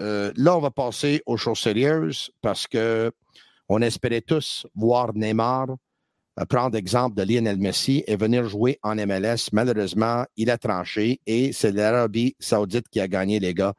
[0.00, 3.10] Euh, là, on va passer aux choses sérieuses parce que
[3.68, 5.68] on espérait tous voir Neymar
[6.38, 9.50] euh, prendre exemple de Lionel Messi et venir jouer en MLS.
[9.52, 13.74] Malheureusement, il a tranché et c'est l'Arabie Saoudite qui a gagné, les gars.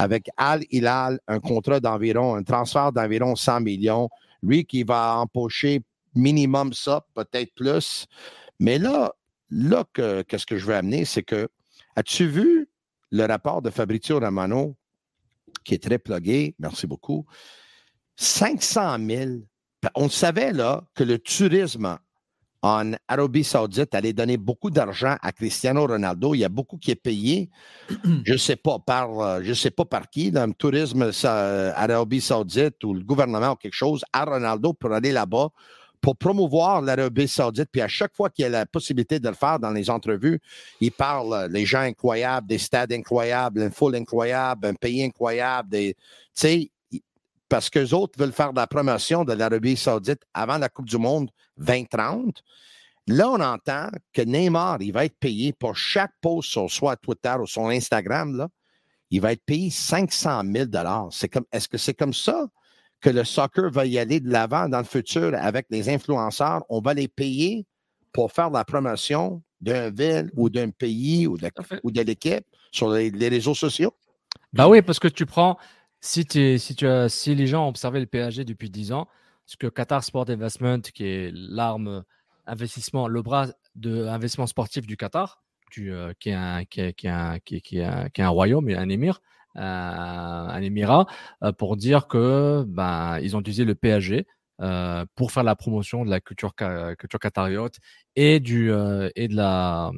[0.00, 4.08] Avec Al Hilal, un contrat d'environ, un transfert d'environ 100 millions.
[4.44, 5.82] Lui qui va empocher
[6.14, 8.06] minimum ça, peut-être plus.
[8.60, 9.12] Mais là,
[9.50, 11.48] là, que- qu'est-ce que je veux amener, c'est que,
[11.96, 12.68] as-tu vu
[13.10, 14.76] le rapport de Fabrizio Romano,
[15.64, 17.26] qui est très plugué, merci beaucoup,
[18.14, 19.30] 500 000.
[19.96, 21.98] On savait là que le tourisme
[22.62, 26.34] en Arabie Saoudite allait donner beaucoup d'argent à Cristiano Ronaldo.
[26.34, 27.50] Il y a beaucoup qui est payé,
[28.24, 31.72] je ne sais pas par, euh, je sais pas par qui, dans le tourisme ça,
[31.76, 35.48] Arabie Saoudite ou le gouvernement ou quelque chose, à Ronaldo pour aller là-bas
[36.00, 37.68] pour promouvoir l'Arabie Saoudite.
[37.72, 40.40] Puis à chaque fois qu'il y a la possibilité de le faire dans les entrevues,
[40.80, 45.70] il parle euh, les gens incroyables, des stades incroyables, une foule incroyable, un pays incroyable,
[45.70, 46.00] des, tu
[46.34, 46.70] sais, il-
[47.48, 50.98] parce qu'eux autres veulent faire de la promotion de l'Arabie Saoudite avant la Coupe du
[50.98, 52.42] Monde 2030.
[53.06, 57.34] Là, on entend que Neymar, il va être payé pour chaque post sur soit Twitter
[57.40, 58.48] ou son Instagram, là,
[59.10, 60.68] il va être payé 500 000
[61.10, 62.46] C'est comme, Est-ce que c'est comme ça
[63.00, 66.64] que le soccer va y aller de l'avant dans le futur avec les influenceurs?
[66.68, 67.64] On va les payer
[68.12, 71.48] pour faire de la promotion d'un ville ou d'un pays ou de,
[71.82, 73.94] ou de l'équipe sur les, les réseaux sociaux?
[74.52, 75.58] Bah oui, parce que tu prends,
[76.00, 79.08] si, si, les gens ont observé le PSG depuis 10 ans,
[79.46, 82.04] ce que Qatar Sport Investment, qui est l'arme
[82.46, 89.20] investissement, le bras de investissement sportif du Qatar, qui, est un, royaume, un émir,
[89.56, 91.06] euh, un émirat,
[91.42, 94.26] euh, pour dire que ben, ils ont utilisé le PSG
[94.60, 97.76] euh, pour faire la promotion de la culture, culture qatariote
[98.16, 99.92] et, du, euh, et de la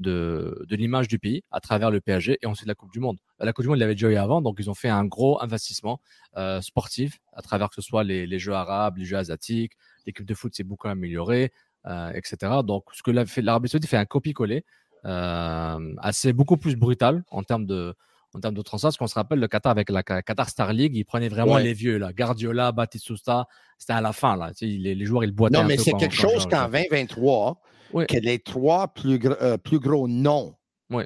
[0.00, 3.18] de, de l'image du pays à travers le PSG et ensuite la Coupe du Monde.
[3.40, 5.42] La Coupe du Monde, il l'avait déjà eu avant, donc ils ont fait un gros
[5.42, 6.00] investissement
[6.36, 9.72] euh, sportif à travers que ce soit les, les jeux arabes, les jeux asiatiques,
[10.06, 11.52] l'équipe de foot s'est beaucoup améliorée,
[11.86, 12.62] euh, etc.
[12.64, 14.64] Donc ce que l'Arabie Saoudite fait un copier-coller
[15.04, 17.94] euh, assez beaucoup plus brutal en termes de
[18.34, 20.94] en termes de transfert, parce qu'on se rappelle le Qatar avec la Qatar Star League,
[20.94, 21.62] ils prenaient vraiment Ouais.
[21.62, 23.46] les vieux là, Guardiola, Batistuta,
[23.78, 25.92] c'était à la fin là, tu sais, les, les joueurs ils boitaient Non, mais c'est
[25.92, 27.60] quelque quand- chose qu'en 2023,
[28.08, 30.54] que les trois plus, euh, plus gros noms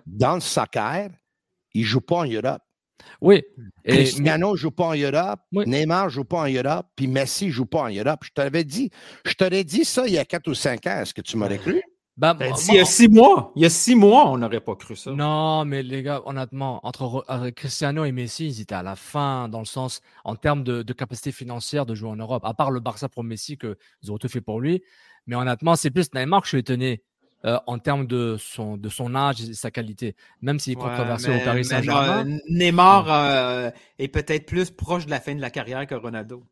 [0.07, 1.11] dans le soccer,
[1.75, 2.61] ils ne jouent pas en Europe.
[3.21, 3.43] Oui.
[3.85, 7.47] Et- Cristiano ne joue pas en Europe, Neymar ne joue pas en Europe, puis Messi
[7.47, 8.21] ne joue pas en Europe.
[8.25, 8.91] Je t'avais dit,
[9.25, 11.01] je t'aurais dit ça il y a 4 ou 5 ans.
[11.01, 11.83] Est-ce que tu m'aurais cru?
[12.19, 14.61] Bah, Ben, moi- il y a six mois, il y a six mois, on n'aurait
[14.61, 15.13] pas cru ça.
[15.13, 19.49] Non, mais les gars, honnêtement, entre euh, Cristiano et Messi, ils étaient à la fin,
[19.49, 22.71] dans le sens, en termes de, de capacité financière de jouer en Europe, à part
[22.71, 24.83] le Barça pour Messi, qu'ils ont tout fait pour lui.
[25.27, 27.03] Mais honnêtement, c'est plus Neymar que je suis étonné
[27.47, 30.15] euh, en termes de son, de son âge et sa qualité.
[30.43, 32.25] Même s'il est Ouais, controversé mais- au Paris Saint-Germain.
[32.25, 36.45] non, Neymar euh, est peut-être plus proche de la fin de la carrière que Ronaldo.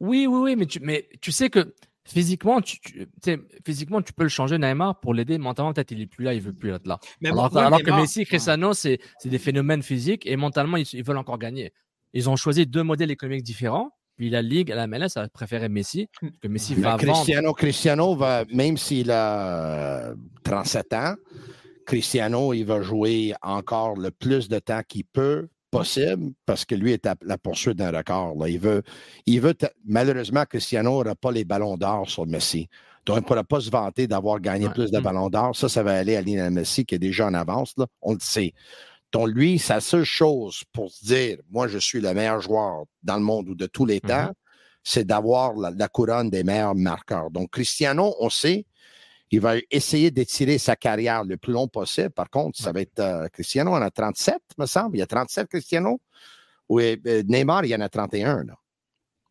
[0.00, 1.74] Oui, oui, oui, mais tu, mais tu sais que
[2.06, 5.38] physiquement, tu, tu- tu sais, physiquement, tu peux le changer, Neymar, pour l'aider.
[5.38, 6.98] Mentalement, peut-être il est plus là, il veut plus être là.
[7.20, 10.36] Mais alors moi, alors Neymar- que Messi et Cristiano, c'est c'est des phénomènes physiques et
[10.36, 11.72] mentalement, ils, ils veulent encore gagner.
[12.12, 13.90] Ils ont choisi deux modèles économiques différents.
[14.16, 17.56] Puis la Ligue, la MLS a préféré Messi, parce que Messi va Cristiano, vendre.
[17.56, 20.14] Cristiano va, même s'il a euh,
[20.44, 21.14] 37 ans,
[21.86, 26.92] Cristiano, il va jouer encore le plus de temps qu'il peut possible parce que lui
[26.92, 28.36] est à la poursuite d'un record.
[28.38, 28.48] là.
[28.48, 28.82] Il veut,
[29.26, 32.68] il veut malheureusement, Cristiano n'aura pas les ballons d'or sur Messi.
[33.06, 35.54] Donc, il ne pourra pas se vanter d'avoir gagné plus de ballons d'or.
[35.54, 37.74] Ça, ça va aller à Lionel Messi qui est déjà en avance.
[37.76, 37.86] là.
[38.00, 38.52] On le sait.
[39.12, 43.16] Donc, lui, sa seule chose pour se dire, moi, je suis le meilleur joueur dans
[43.16, 44.30] le monde ou de tous les temps,
[44.82, 47.30] c'est d'avoir la, la couronne des meilleurs marqueurs.
[47.30, 48.64] Donc, Cristiano, on sait,
[49.34, 52.10] il va essayer d'étirer sa carrière le plus long possible.
[52.10, 54.96] Par contre, ça va être euh, Cristiano, on a 37, me semble.
[54.96, 56.00] Il y a 37 Cristiano.
[56.68, 58.44] Oui, euh, Neymar, il y en a 31.
[58.44, 58.54] Là.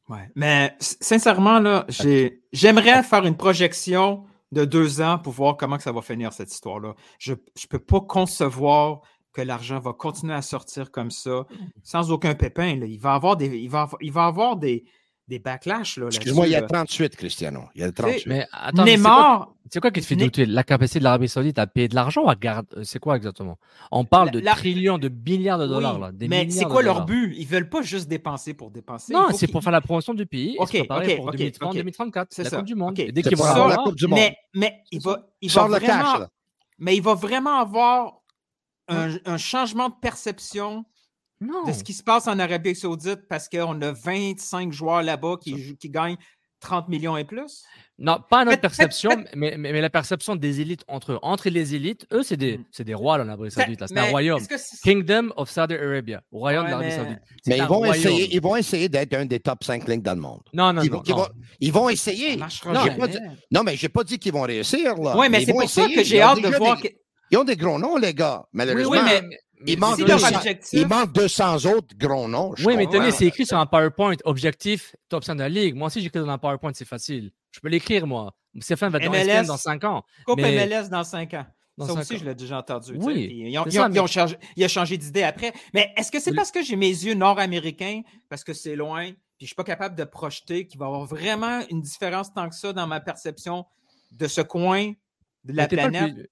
[0.09, 0.29] Ouais.
[0.35, 5.83] Mais sincèrement, là, j'ai- j'aimerais faire une projection de deux ans pour voir comment que
[5.83, 6.93] ça va finir cette histoire-là.
[7.17, 11.45] Je ne peux pas concevoir que l'argent va continuer à sortir comme ça
[11.81, 12.75] sans aucun pépin.
[12.75, 12.85] là.
[12.85, 14.85] Il va avoir des, il va, il va avoir des,
[15.27, 15.97] des backlash.
[15.97, 17.09] là, Excuse-moi, il y a là-dessus, là.
[17.09, 17.63] 38, Cristiano.
[17.75, 18.25] Il y a 38.
[18.27, 20.45] Mais attends, mais c'est Neymar- quoi- c'est quoi qui te fait Ne- douter?
[20.45, 23.15] La capacité de l'Arabie Saoudite à payer de l'argent ou à garder euh, C'est quoi
[23.15, 23.57] exactement?
[23.91, 25.95] On parle de trillions, de milliards de dollars.
[25.95, 27.33] Oui, là, des mais c'est quoi leur but?
[27.37, 29.13] Ils veulent pas juste dépenser pour dépenser.
[29.13, 31.25] Non, c'est qu'ils- pour faire la promotion du pays et Ok, se préparer ok, pour
[31.27, 31.75] ok, 2030, ok.
[31.77, 32.57] 2034, C'est la ça.
[32.57, 32.91] Coupe du Monde.
[32.91, 32.99] Ok.
[32.99, 34.19] Et dès qu'ils vont avoir la Coupe du Monde.
[34.19, 36.27] Mais, mais il va, il vraiment, cash,
[36.79, 38.19] mais il va vraiment avoir
[38.89, 40.83] un, un changement de perception
[41.45, 41.63] Non.
[41.65, 45.75] de ce qui se passe en Arabie Saoudite parce qu'on a 25 joueurs là-bas qui,
[45.89, 46.17] gagnent
[46.59, 47.63] 30 millions et plus?
[47.99, 51.19] Non, pas notre perception, mais, mais, mais la perception des élites entre eux.
[51.21, 53.81] Entre les élites, eux, c'est des, c'est des rois, là, l'Arabie Saoudite.
[53.81, 53.87] là.
[53.87, 54.11] C'est un Hmm.
[54.11, 54.39] royaume.
[54.39, 56.21] est-ce que c'est- Kingdom of Saudi Arabia.
[56.31, 57.19] Royaume Ouais, de l'Arabie mais- Saoudite.
[57.47, 57.95] Mais ils vont, royaume.
[57.95, 60.41] essayer, ils vont essayer d'être un des top 5 lignes dans le monde.
[60.53, 60.97] Non, non, Ils non.
[60.97, 61.17] vont, ils non.
[61.17, 61.27] vont-
[61.59, 62.35] ils vont essayer.
[62.37, 62.97] Non, j'ai jamais.
[62.97, 63.17] pas dit-
[63.51, 64.95] non, mais j'ai pas dit qu'ils vont réussir.
[64.95, 65.15] Là.
[65.17, 66.95] Oui, mais ils c'est pour ça que j'ai hâte de voir des- que-
[67.31, 68.43] Ils ont des gros noms, les gars.
[68.53, 69.21] Malheureusement, oui, mais-
[69.67, 72.53] il, manque si leur 200, objectif- il manque 200 autres gros noms.
[72.55, 74.15] je Oui, mais tenez, c'est écrit sur un PowerPoint.
[74.25, 75.75] Objectif, top 5 de la ligue.
[75.75, 77.31] Moi aussi, j'écris dans un PowerPoint, c'est facile.
[77.51, 78.33] Je peux l'écrire, moi.
[78.59, 80.03] Stéphane va être dans MLS, dans 5 ans.
[80.25, 81.45] Coupe mais- MLS dans 5 ans.
[81.75, 82.17] Dans ça aussi, ans.
[82.19, 82.93] je l'ai déjà entendu.
[82.97, 85.23] Oui, Ils ont, c'est ils ont- ça, ils mais- ont changé, il a changé d'idée
[85.23, 85.53] après.
[85.73, 89.15] Mais est-ce que c'est parce que j'ai mes yeux nord-américains, parce que c'est loin, puis
[89.41, 92.55] je suis pas capable de projeter qu'il va y avoir vraiment une différence tant que
[92.55, 93.65] ça dans ma perception
[94.11, 94.93] de ce coin
[95.43, 95.89] de la mais t'es pas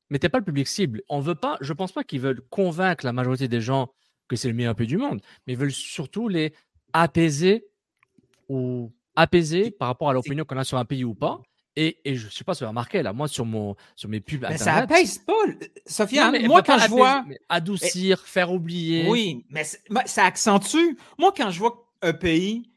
[0.09, 1.01] mais t'es pas le public cible.
[1.09, 3.91] On veut pas, je pense pas qu'ils veulent convaincre la majorité des gens
[4.27, 6.53] que c'est le meilleur pays du monde, mais ils veulent surtout les
[6.93, 7.65] apaiser
[8.49, 11.41] ou apaiser par rapport à l'opinion qu'on a sur un pays ou pas.
[11.77, 14.41] Et, et je sais pas si vous remarqué là, moi sur mon sur mes pubs
[14.49, 14.91] Mais ça internet.
[14.91, 15.33] apaise pas.
[15.85, 17.25] Sofiane, Non, mais moi, quand je apaiser, vois.
[17.47, 19.07] adoucir, faire oublier.
[19.09, 19.63] Oui, mais
[20.05, 20.97] ça accentue.
[21.17, 22.71] Moi, quand je vois un pays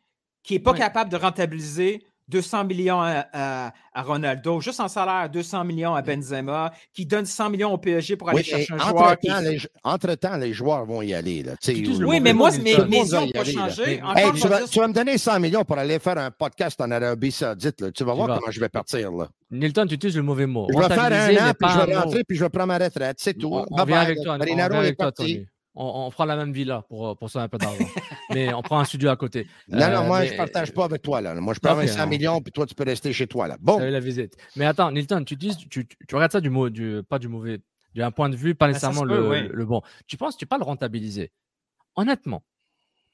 [0.44, 0.78] qui n'est pas Ouais.
[0.78, 6.02] capable de rentabiliser 200 millions à, à- à Ronaldo, juste en salaire, 200 millions à
[6.02, 9.30] Benzema, qui donne 100 millions au PSG pour aller Oui, chercher un joueur qui...
[9.30, 11.42] entre-temps, les, entre-temps, les joueurs vont y aller.
[11.42, 14.00] Là, Tu sais, utilises le Oui, mais moi, mes, va pas changé.
[14.16, 16.80] Hey, tu, vas, dire- tu vas me donner 100 millions pour aller faire un podcast
[16.80, 17.80] en Arabie Saoudite.
[17.80, 17.92] là.
[17.92, 18.38] Tu vas voir vas.
[18.38, 19.12] comment je vais partir.
[19.12, 19.28] Là.
[19.50, 20.66] Nilton, tu utilises le mauvais mot.
[20.72, 23.16] Je vais faire un an, puis je vais rentrer, puis je vais prendre ma retraite.
[23.20, 23.50] C'est tout.
[23.52, 24.24] On, on Bye vient bye, avec là.
[24.24, 25.12] toi, on Marinaro vient est avec toi.
[25.12, 25.46] Tony.
[25.76, 27.84] On, on prend la même villa pour, pour ça un peu d'argent.
[28.32, 29.48] mais on prend un studio à côté.
[29.68, 31.20] Non, non, Euh, moi, mais- je ne partage pas avec toi.
[31.20, 31.34] Là.
[31.34, 32.06] Moi, je prends Ok, 25 non.
[32.10, 33.48] millions, puis toi, tu peux rester chez toi.
[33.48, 33.56] Là.
[33.60, 34.36] Bon, la visite.
[34.56, 37.26] Mais attends, Nilton, tu dis, tu, tu, tu regardes ça du mot, du, pas du
[37.28, 37.58] mauvais,
[37.94, 39.48] d'un point de vue, pas ça nécessairement le, peut, oui.
[39.52, 39.82] le bon.
[40.06, 41.32] Tu penses, tu peux pas le rentabiliser?
[41.96, 42.42] Honnêtement,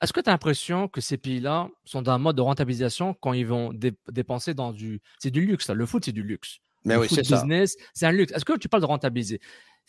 [0.02, 3.32] est-ce que tu as l'impression que ces pays-là sont dans un mode de rentabilisation quand
[3.34, 5.00] ils vont dé- dépenser dans du.
[5.18, 5.74] C'est du luxe, là.
[5.74, 6.58] Le foot, c'est du luxe.
[6.86, 7.36] Mais le oui, c'est ça.
[7.36, 8.32] business, c'est un luxe.
[8.32, 9.38] Est-ce que tu parles de rentabiliser?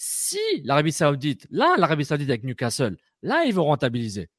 [0.03, 4.29] Si l'Arabie Saoudite, là, l'Arabie Saoudite avec Newcastle, là, ils vont rentabiliser.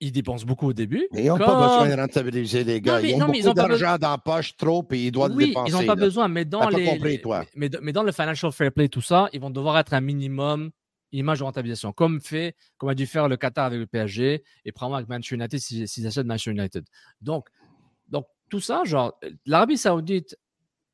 [0.00, 1.08] Ils dépensent beaucoup au début.
[1.14, 2.96] ils n'ont comme- pas besoin de rentabiliser, les gars.
[2.96, 4.82] Non, mais- ils ont non, mais beaucoup ils ont pas d'argent dans la poche, trop,
[4.82, 5.70] puis ils doivent le dépenser.
[5.70, 6.04] ils n'ont pas là.
[6.04, 7.42] besoin, mais dans les, compris, les- toi.
[7.54, 10.70] Mais, mais dans le financial fair play, tout ça, ils vont devoir être un minimum
[11.12, 14.72] image de rentabilisation, comme fait, comme a dû faire le Qatar avec le PSG et
[14.72, 16.84] probablement avec Manchester United s'ils s'ils achètent Manchester United.
[17.22, 17.48] Donc,
[18.08, 20.36] donc tout ça, genre l'Arabie Saoudite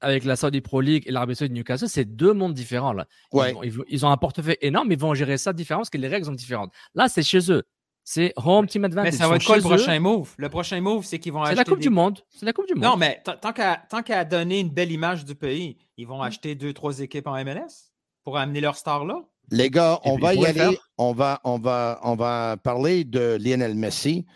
[0.04, 3.06] avec la Saudi Pro League et l'Arabie Saoudite Newcastle, c'est deux mondes différents là.
[3.32, 3.52] Ils, Ouais.
[3.70, 6.26] vont- ils ont un portefeuille énorme, ils vont gérer ça différemment parce que les règles
[6.26, 6.72] sont différentes.
[6.94, 7.62] Là, c'est chez eux.
[8.06, 9.12] C'est home team advantage.
[9.12, 9.64] Mais ça va être quoi le eux.
[9.68, 10.34] prochain move?
[10.36, 12.18] Le prochain move, c'est qu'ils vont C'est acheter la Coupe des- du Monde.
[12.28, 12.84] C'est la Coupe du Monde.
[12.84, 16.54] Non, mais tant- qu'à tant qu'à donner une belle image du pays, ils vont acheter
[16.54, 19.16] deux, trois équipes en MLS pour amener leur star là?
[19.50, 20.78] Les gars, on va y aller.
[20.98, 24.26] On va, on, va, on va parler de Lionel Messi.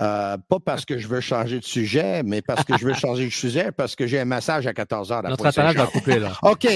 [0.00, 3.26] Euh, pas parce que je veux changer de sujet, mais parce que je veux changer
[3.26, 5.24] de sujet, parce que j'ai un massage à 14 heures.
[5.24, 6.32] à Notre appareil va couper là.
[6.42, 6.66] OK.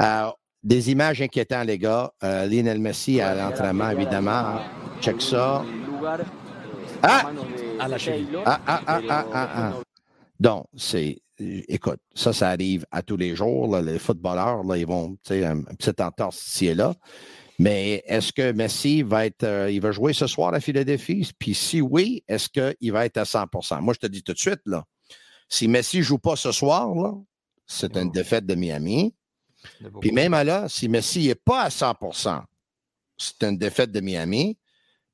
[0.00, 0.30] Euh,
[0.62, 2.10] des images inquiétantes, les gars.
[2.24, 4.60] Euh, Lionel Messi à l'entraînement, évidemment.
[5.02, 5.62] Check ça.
[7.02, 7.30] Ah!
[7.78, 7.96] À la.
[8.46, 9.72] Ah, ah, ah, ah, ah, ah.
[10.38, 11.18] Donc, c'est.
[11.38, 13.68] Écoute, ça, ça arrive à tous les jours.
[13.68, 13.82] là.
[13.82, 16.94] les footballeurs, là, ils vont, tu sais, un, un petit entorse ici et là.
[17.60, 21.30] Mais est-ce que Messi va être, euh, il va jouer ce soir à Philadelphie?
[21.38, 24.38] Puis si oui, est-ce qu'il va être à 100% Moi, je te dis tout de
[24.38, 24.82] suite, là,
[25.46, 27.12] si Messi ne joue pas ce soir, là,
[27.66, 29.14] c'est une défaite de Miami.
[30.00, 32.42] Puis même à là, si Messi n'est pas à 100%
[33.18, 34.56] c'est une défaite de Miami.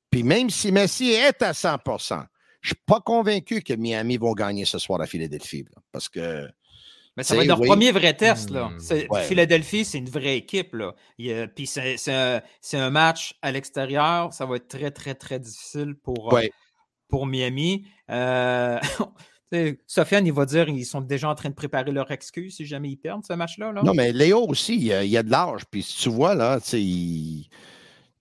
[0.09, 2.25] Puis même si Messi est à 100%
[2.61, 5.63] je ne suis pas convaincu que Miami vont gagner ce soir à Philadelphie.
[5.63, 6.49] là, parce que
[7.17, 7.67] Mais ça va être leur oui.
[7.67, 8.51] premier vrai test.
[8.51, 8.69] Là.
[8.69, 8.77] Hmm.
[9.09, 9.23] Ouais.
[9.23, 10.75] Philadelphie, c'est une vraie équipe.
[10.75, 10.93] Là.
[11.17, 14.31] Il Puis c'est c'est un, c'est un match à l'extérieur.
[14.33, 16.51] Ça va être très, très, très difficile pour, euh, Ouais.
[17.07, 17.87] pour Miami.
[18.11, 18.79] Euh,
[19.87, 22.89] Sofiane, il va dire ils sont déjà en train de préparer leur excuse si jamais
[22.89, 23.71] ils perdent ce match-là.
[23.71, 23.81] là.
[23.83, 25.63] Non, mais Léo aussi, il y a, il a de l'âge.
[25.71, 27.49] Puis si tu vois, là, tu sais, il.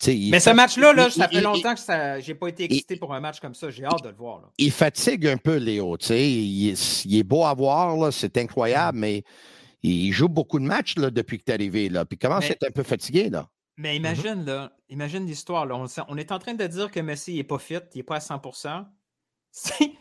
[0.06, 3.14] Mais ce match-là, là, ça fait il- longtemps que ça, j'ai pas été excité pour
[3.14, 3.70] un match comme ça.
[3.70, 4.40] J'ai hâte de le voir.
[4.40, 4.48] là.
[4.58, 5.96] il fatigue un peu, Léo.
[5.96, 9.22] Tu sais, il, est- il est beau à voir, c'est incroyable, mais
[9.82, 11.88] il joue beaucoup de matchs là, depuis que tu es arrivé.
[11.88, 12.04] Là.
[12.04, 13.48] Puis comment Mais- c'est un peu fatigué, là?
[13.78, 15.66] Mais imagine, là, imagine l'histoire.
[16.08, 18.20] On, est en train de dire que Messi n'est pas fit, il n'est pas à
[18.20, 18.86] 100%.
[19.50, 19.92] C'est-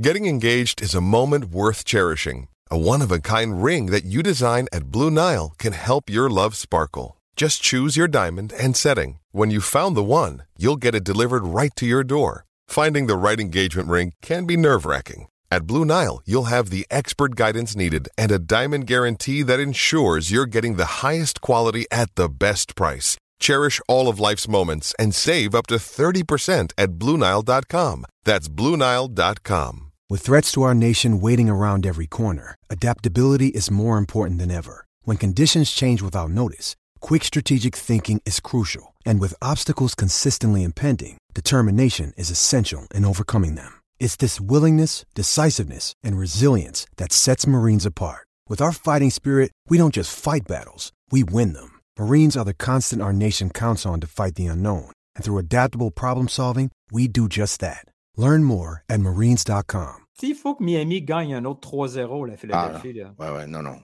[0.00, 2.46] Getting engaged is a moment worth cherishing.
[2.70, 6.30] A one of a kind ring that you design at Blue Nile can help your
[6.30, 7.16] love sparkle.
[7.36, 9.18] Just choose your diamond and setting.
[9.34, 12.44] When you found the one, you'll get it delivered right to your door.
[12.68, 15.26] Finding the right engagement ring can be nerve wracking.
[15.50, 20.30] At Blue Nile, you'll have the expert guidance needed and a diamond guarantee that ensures
[20.30, 23.16] you're getting the highest quality at the best price.
[23.40, 28.04] Cherish all of life's moments and save up to 30% at BlueNile.com.
[28.22, 29.90] That's BlueNile.com.
[30.08, 34.86] With threats to our nation waiting around every corner, adaptability is more important than ever.
[35.02, 38.93] When conditions change without notice, quick strategic thinking is crucial.
[39.04, 43.80] And with obstacles consistently impending, determination is essential in overcoming them.
[43.98, 48.26] It's this willingness, decisiveness, and resilience that sets Marines apart.
[48.48, 51.80] With our fighting spirit, we don't just fight battles, we win them.
[51.98, 54.92] Marines are the constant our nation counts on to fight the unknown.
[55.16, 57.86] And through adaptable problem solving, we do just that.
[58.16, 59.96] Learn more at marines.com.
[60.20, 63.14] S'il faut que Miami gagne un autre 3-0, la Philadelphie, là.
[63.18, 63.82] Ouais, ouais, non, non.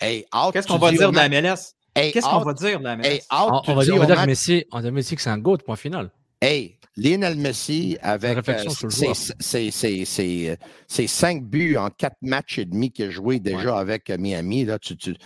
[0.00, 1.74] Hey, out, Qu'est-ce tu qu'on va dis dire de la MLS?
[1.98, 2.94] Hey, Qu'est-ce qu'on va dire de la?
[3.06, 4.64] Hey, On, out, on tu va dis dire, on au va dire que match- Messi,
[4.72, 6.10] on va dire Messi que c'est un GOAT, point final.
[6.40, 9.16] Hey, Lionel Messi avec euh, sur le ses, joueur.
[9.16, 13.38] ses- ses- ses- euh, ses cinq buts en quatre matchs et demi qu'il a joué
[13.40, 15.16] déjà avec euh, Miami, là, tu, tu-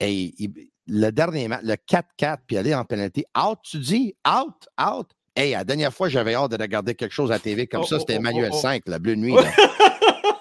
[0.00, 0.52] hey, il-
[0.88, 5.08] le dernier match, le 4-4, puis aller en pénalité, out, tu dis, out, out?
[5.34, 7.86] Hey, la dernière fois, j'avais hâte de regarder quelque chose à la TV comme Oh,
[7.86, 8.60] ça, oh, c'était oh, Emmanuel oh, oh.
[8.60, 9.34] 5, la Bleu Nuit.
[9.34, 9.50] là.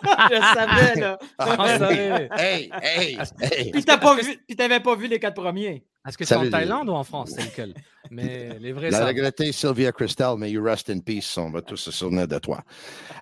[0.31, 1.17] Je savais, là.
[2.37, 3.71] hey, hey, hey, hey.
[3.71, 5.83] Puis t'as pas vu, puis t'avais pas vu les quatre premiers.
[6.07, 7.73] Est-ce que c'est en Thaïlande ou en France, c'est lequel
[8.11, 11.35] Mais les vrais La regrettée Sylvia Christel, mais you rest in peace.
[11.37, 12.63] On va tous se souvenir de toi.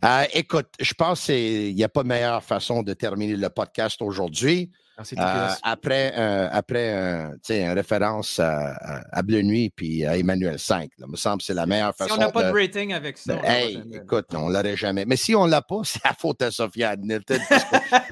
[0.04, 4.70] Euh, écoute, je pense qu'il n'y a pas meilleure façon de terminer le podcast aujourd'hui.
[5.00, 10.90] Euh, après euh, après euh, référence à, à- à Bleu Nuit puis à Emmanuel 5.
[11.00, 12.94] Là, me semble que c'est la meilleure Si façon on n'a pas de de- rating
[12.94, 13.34] avec ça.
[13.34, 15.06] de- on l'aura hey, écoute, on l'aurait jamais.
[15.06, 16.96] Mais si on l'a pas, c'est la faute à Sophia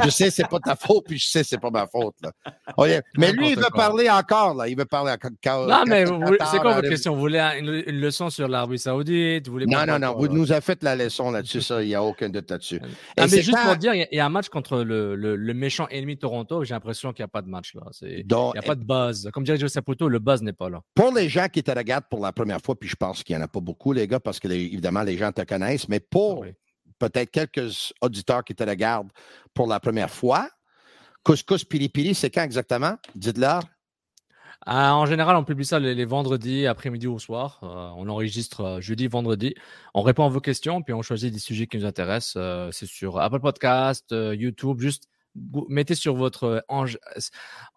[0.04, 2.16] je sais c'est pas ta faute, puis je sais c'est pas ma faute.
[2.24, 2.32] Là.
[2.78, 4.56] Ok, Mais lui, il veut parler encore.
[4.56, 4.68] Là.
[4.68, 5.68] Il veut parler encore.
[5.68, 9.48] Non, mais c'est quoi votre question Vous voulez un- une, une leçon sur l'Arabie Saoudite?
[9.48, 10.16] Vous voulez Non, non, non.
[10.16, 10.32] Vous là?
[10.34, 11.82] nous avez fait la leçon là-dessus, ça.
[11.84, 12.80] Il n'y a aucun doute là-dessus.
[12.82, 12.88] Ah,
[13.22, 14.80] mais c'est juste quand- pour dire, il y a- il y, a un match contre
[14.84, 16.64] le, le, le méchant ennemi Toronto.
[16.72, 17.82] J'ai l'impression qu'il n'y a pas de match là.
[17.92, 19.30] C'est- Il n'y a pas de buzz.
[19.34, 20.82] Comme dirait Joe Saputo, le buzz n'est pas là.
[20.96, 23.42] Pour les gens qui te regardent pour la première fois, puis je pense qu'il n'y
[23.42, 26.00] en a pas beaucoup, les gars, parce que les- évidemment, les gens te connaissent, mais
[26.00, 26.46] pour
[26.98, 29.10] peut-être quelques auditeurs qui te regardent
[29.54, 30.48] pour la première fois,
[31.24, 32.96] Couscous Piri Piri, c'est quand exactement?
[33.16, 33.64] Dites-leur.
[34.64, 37.60] Ah, en général, on publie ça les, les vendredis, après-midi ou au soir.
[37.64, 37.68] Euh,
[37.98, 39.56] on enregistre euh, jeudi, vendredi.
[39.96, 42.36] On répond à vos questions, puis on choisit des sujets qui nous intéressent.
[42.38, 44.80] Euh, c'est sur Apple Podcast, YouTube.
[44.80, 45.10] Juste
[45.70, 46.60] mettez sur votre euh,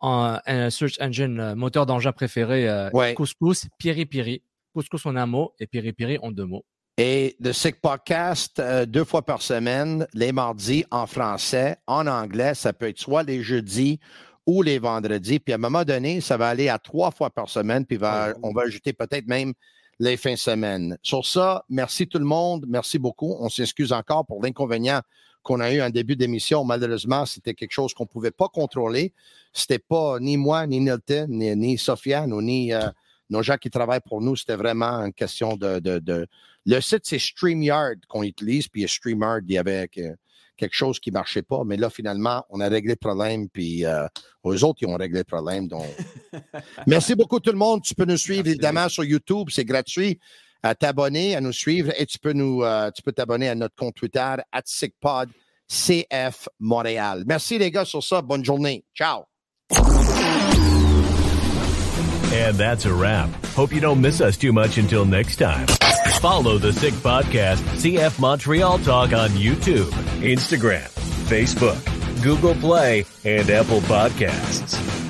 [0.00, 0.38] en-
[0.70, 3.14] search engine, euh, moteur d'engin préféré, euh, Ouais.
[3.14, 4.42] Couscous, Piri Piri.
[4.74, 6.64] Couscous en un mot et Piri Piri en deux mots.
[6.98, 12.54] Et The Sick Podcast, euh, deux fois par semaine, les mardis en français, en anglais.
[12.54, 13.98] Ça peut être soit les jeudis
[14.46, 15.38] ou les vendredis.
[15.40, 17.84] Puis à un moment donné, ça va aller à trois fois par semaine.
[17.86, 19.54] Puis va- on va ajouter peut-être même
[20.00, 20.98] les fins de semaine.
[21.02, 22.64] Sur ça, merci tout le monde.
[22.68, 23.36] Merci beaucoup.
[23.40, 25.00] On s'excuse encore pour l'inconvénient
[25.44, 26.64] qu'on a eu en début d'émission.
[26.64, 29.12] Malheureusement, c'était quelque chose qu'on ne pouvait pas contrôler.
[29.52, 32.88] C'était pas ni moi, ni Nilton, ni, ni Sofiane, ou ni euh,
[33.30, 34.34] nos gens qui travaillent pour nous.
[34.34, 35.78] C'était vraiment une question de.
[35.78, 36.26] de- de-
[36.66, 40.16] Le site, c'est StreamYard qu'on utilise, puis StreamYard, il y avait que-
[40.56, 41.62] quelque chose qui ne marchait pas.
[41.64, 44.06] Mais là, finalement, on a réglé le problème, puis euh,
[44.46, 45.68] eux autres, ils ont réglé le problème.
[45.68, 45.84] Donc,
[46.86, 47.82] Merci beaucoup tout le monde.
[47.82, 50.18] Tu peux nous suivre évidemment sur YouTube, c'est gratuit.
[50.64, 53.76] À t'abonner, à nous suivre et tu peux nous euh, tu peux t'abonner à notre
[53.76, 55.28] compte Twitter @SickPod
[55.68, 57.24] CF Montréal.
[57.26, 58.22] Merci les gars sur ça.
[58.22, 58.82] Bonne journée.
[58.94, 59.24] Ciao.
[62.32, 63.28] And that's a wrap.
[63.54, 65.66] Hope you don't miss us too much until next time.
[66.20, 69.90] Follow the Sick Podcast, CF Montreal Talk on YouTube,
[70.22, 70.88] Instagram,
[71.28, 71.76] Facebook,
[72.22, 75.03] Google Play, and Apple Podcasts.